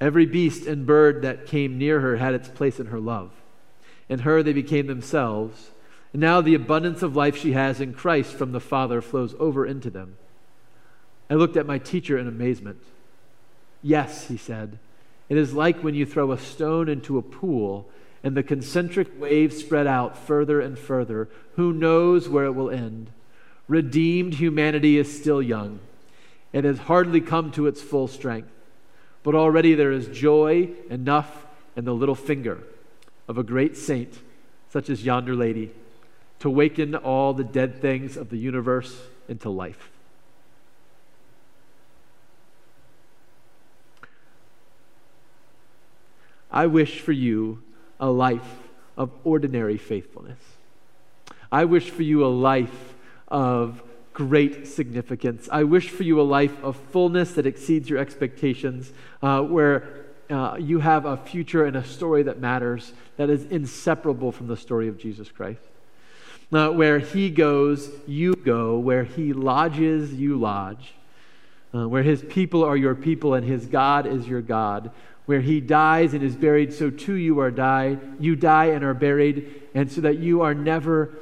Every 0.00 0.26
beast 0.26 0.66
and 0.66 0.86
bird 0.86 1.22
that 1.22 1.46
came 1.46 1.78
near 1.78 2.00
her 2.00 2.16
had 2.16 2.34
its 2.34 2.48
place 2.48 2.78
in 2.78 2.86
her 2.86 3.00
love. 3.00 3.30
In 4.08 4.20
her 4.20 4.42
they 4.42 4.52
became 4.52 4.86
themselves. 4.86 5.70
And 6.12 6.20
now 6.20 6.40
the 6.40 6.54
abundance 6.54 7.02
of 7.02 7.16
life 7.16 7.36
she 7.36 7.52
has 7.52 7.80
in 7.80 7.92
Christ 7.92 8.34
from 8.34 8.52
the 8.52 8.60
Father 8.60 9.00
flows 9.00 9.34
over 9.38 9.66
into 9.66 9.90
them. 9.90 10.16
I 11.28 11.34
looked 11.34 11.56
at 11.56 11.66
my 11.66 11.78
teacher 11.78 12.16
in 12.16 12.28
amazement. 12.28 12.82
Yes, 13.82 14.28
he 14.28 14.36
said, 14.36 14.78
it 15.28 15.36
is 15.36 15.52
like 15.52 15.82
when 15.82 15.94
you 15.94 16.06
throw 16.06 16.32
a 16.32 16.38
stone 16.38 16.88
into 16.88 17.18
a 17.18 17.22
pool 17.22 17.88
and 18.22 18.36
the 18.36 18.42
concentric 18.42 19.08
waves 19.20 19.58
spread 19.58 19.86
out 19.86 20.16
further 20.16 20.60
and 20.60 20.78
further. 20.78 21.28
Who 21.56 21.72
knows 21.72 22.28
where 22.28 22.46
it 22.46 22.52
will 22.52 22.70
end? 22.70 23.10
Redeemed 23.68 24.34
humanity 24.34 24.98
is 24.98 25.14
still 25.14 25.42
young. 25.42 25.80
It 26.52 26.64
has 26.64 26.78
hardly 26.78 27.20
come 27.20 27.52
to 27.52 27.66
its 27.66 27.82
full 27.82 28.08
strength. 28.08 28.50
But 29.22 29.34
already 29.34 29.74
there 29.74 29.92
is 29.92 30.08
joy 30.08 30.70
enough 30.88 31.46
in 31.76 31.84
the 31.84 31.94
little 31.94 32.14
finger 32.14 32.62
of 33.28 33.36
a 33.36 33.42
great 33.42 33.76
saint, 33.76 34.18
such 34.70 34.88
as 34.88 35.04
yonder 35.04 35.34
lady, 35.34 35.70
to 36.40 36.48
waken 36.48 36.94
all 36.94 37.34
the 37.34 37.44
dead 37.44 37.80
things 37.80 38.16
of 38.16 38.30
the 38.30 38.38
universe 38.38 38.98
into 39.28 39.50
life. 39.50 39.90
I 46.50 46.66
wish 46.66 47.00
for 47.00 47.12
you 47.12 47.62
a 48.00 48.10
life 48.10 48.68
of 48.96 49.10
ordinary 49.24 49.76
faithfulness. 49.76 50.40
I 51.50 51.64
wish 51.64 51.90
for 51.90 52.02
you 52.02 52.24
a 52.24 52.28
life 52.28 52.94
of 53.28 53.82
great 54.12 54.66
significance. 54.66 55.48
I 55.52 55.64
wish 55.64 55.90
for 55.90 56.02
you 56.02 56.20
a 56.20 56.22
life 56.22 56.62
of 56.62 56.76
fullness 56.76 57.32
that 57.34 57.46
exceeds 57.46 57.88
your 57.88 57.98
expectations, 57.98 58.92
uh, 59.22 59.42
where 59.42 60.06
uh, 60.28 60.56
you 60.58 60.80
have 60.80 61.06
a 61.06 61.16
future 61.16 61.64
and 61.64 61.76
a 61.76 61.84
story 61.84 62.24
that 62.24 62.38
matters, 62.38 62.92
that 63.16 63.30
is 63.30 63.44
inseparable 63.44 64.32
from 64.32 64.48
the 64.48 64.56
story 64.56 64.88
of 64.88 64.98
Jesus 64.98 65.30
Christ. 65.30 65.60
Uh, 66.52 66.70
where 66.70 66.98
he 66.98 67.30
goes, 67.30 67.90
you 68.06 68.34
go. 68.34 68.78
Where 68.78 69.04
he 69.04 69.32
lodges, 69.32 70.14
you 70.14 70.38
lodge. 70.38 70.94
Uh, 71.74 71.86
where 71.86 72.02
his 72.02 72.22
people 72.22 72.64
are 72.64 72.76
your 72.76 72.94
people 72.94 73.34
and 73.34 73.46
his 73.46 73.66
God 73.66 74.06
is 74.06 74.26
your 74.26 74.40
God. 74.40 74.90
Where 75.28 75.42
he 75.42 75.60
dies 75.60 76.14
and 76.14 76.22
is 76.22 76.36
buried, 76.36 76.72
so 76.72 76.88
too 76.88 77.14
you 77.14 77.38
are 77.40 77.50
die. 77.50 77.98
You 78.18 78.34
die 78.34 78.66
and 78.66 78.82
are 78.82 78.94
buried, 78.94 79.62
and 79.74 79.92
so 79.92 80.00
that 80.00 80.18
you 80.18 80.40
are 80.40 80.54
never 80.54 81.14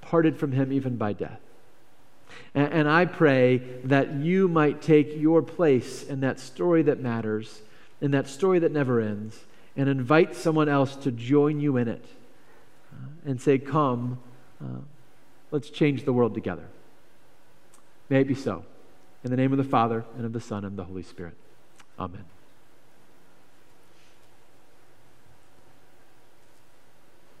parted 0.00 0.38
from 0.38 0.52
him 0.52 0.72
even 0.72 0.96
by 0.96 1.12
death. 1.12 1.40
And, 2.54 2.72
and 2.72 2.88
I 2.88 3.04
pray 3.04 3.58
that 3.84 4.14
you 4.14 4.48
might 4.48 4.80
take 4.80 5.14
your 5.14 5.42
place 5.42 6.02
in 6.02 6.20
that 6.20 6.40
story 6.40 6.82
that 6.84 7.00
matters 7.00 7.60
in 8.02 8.10
that 8.10 8.28
story 8.28 8.58
that 8.58 8.72
never 8.72 9.00
ends 9.00 9.38
and 9.76 9.88
invite 9.88 10.34
someone 10.34 10.68
else 10.68 10.96
to 10.96 11.10
join 11.10 11.60
you 11.60 11.78
in 11.78 11.88
it 11.88 12.04
uh, 12.92 13.30
and 13.30 13.40
say, 13.40 13.58
Come, 13.58 14.18
uh, 14.62 14.80
let's 15.52 15.70
change 15.70 16.04
the 16.04 16.12
world 16.12 16.34
together. 16.34 16.66
May 18.10 18.20
it 18.20 18.28
be 18.28 18.34
so. 18.34 18.64
In 19.24 19.30
the 19.30 19.36
name 19.36 19.52
of 19.52 19.58
the 19.58 19.64
Father, 19.64 20.04
and 20.16 20.26
of 20.26 20.32
the 20.32 20.40
Son, 20.40 20.64
and 20.64 20.72
of 20.72 20.76
the 20.76 20.84
Holy 20.84 21.04
Spirit. 21.04 21.34
Amen. 21.96 22.24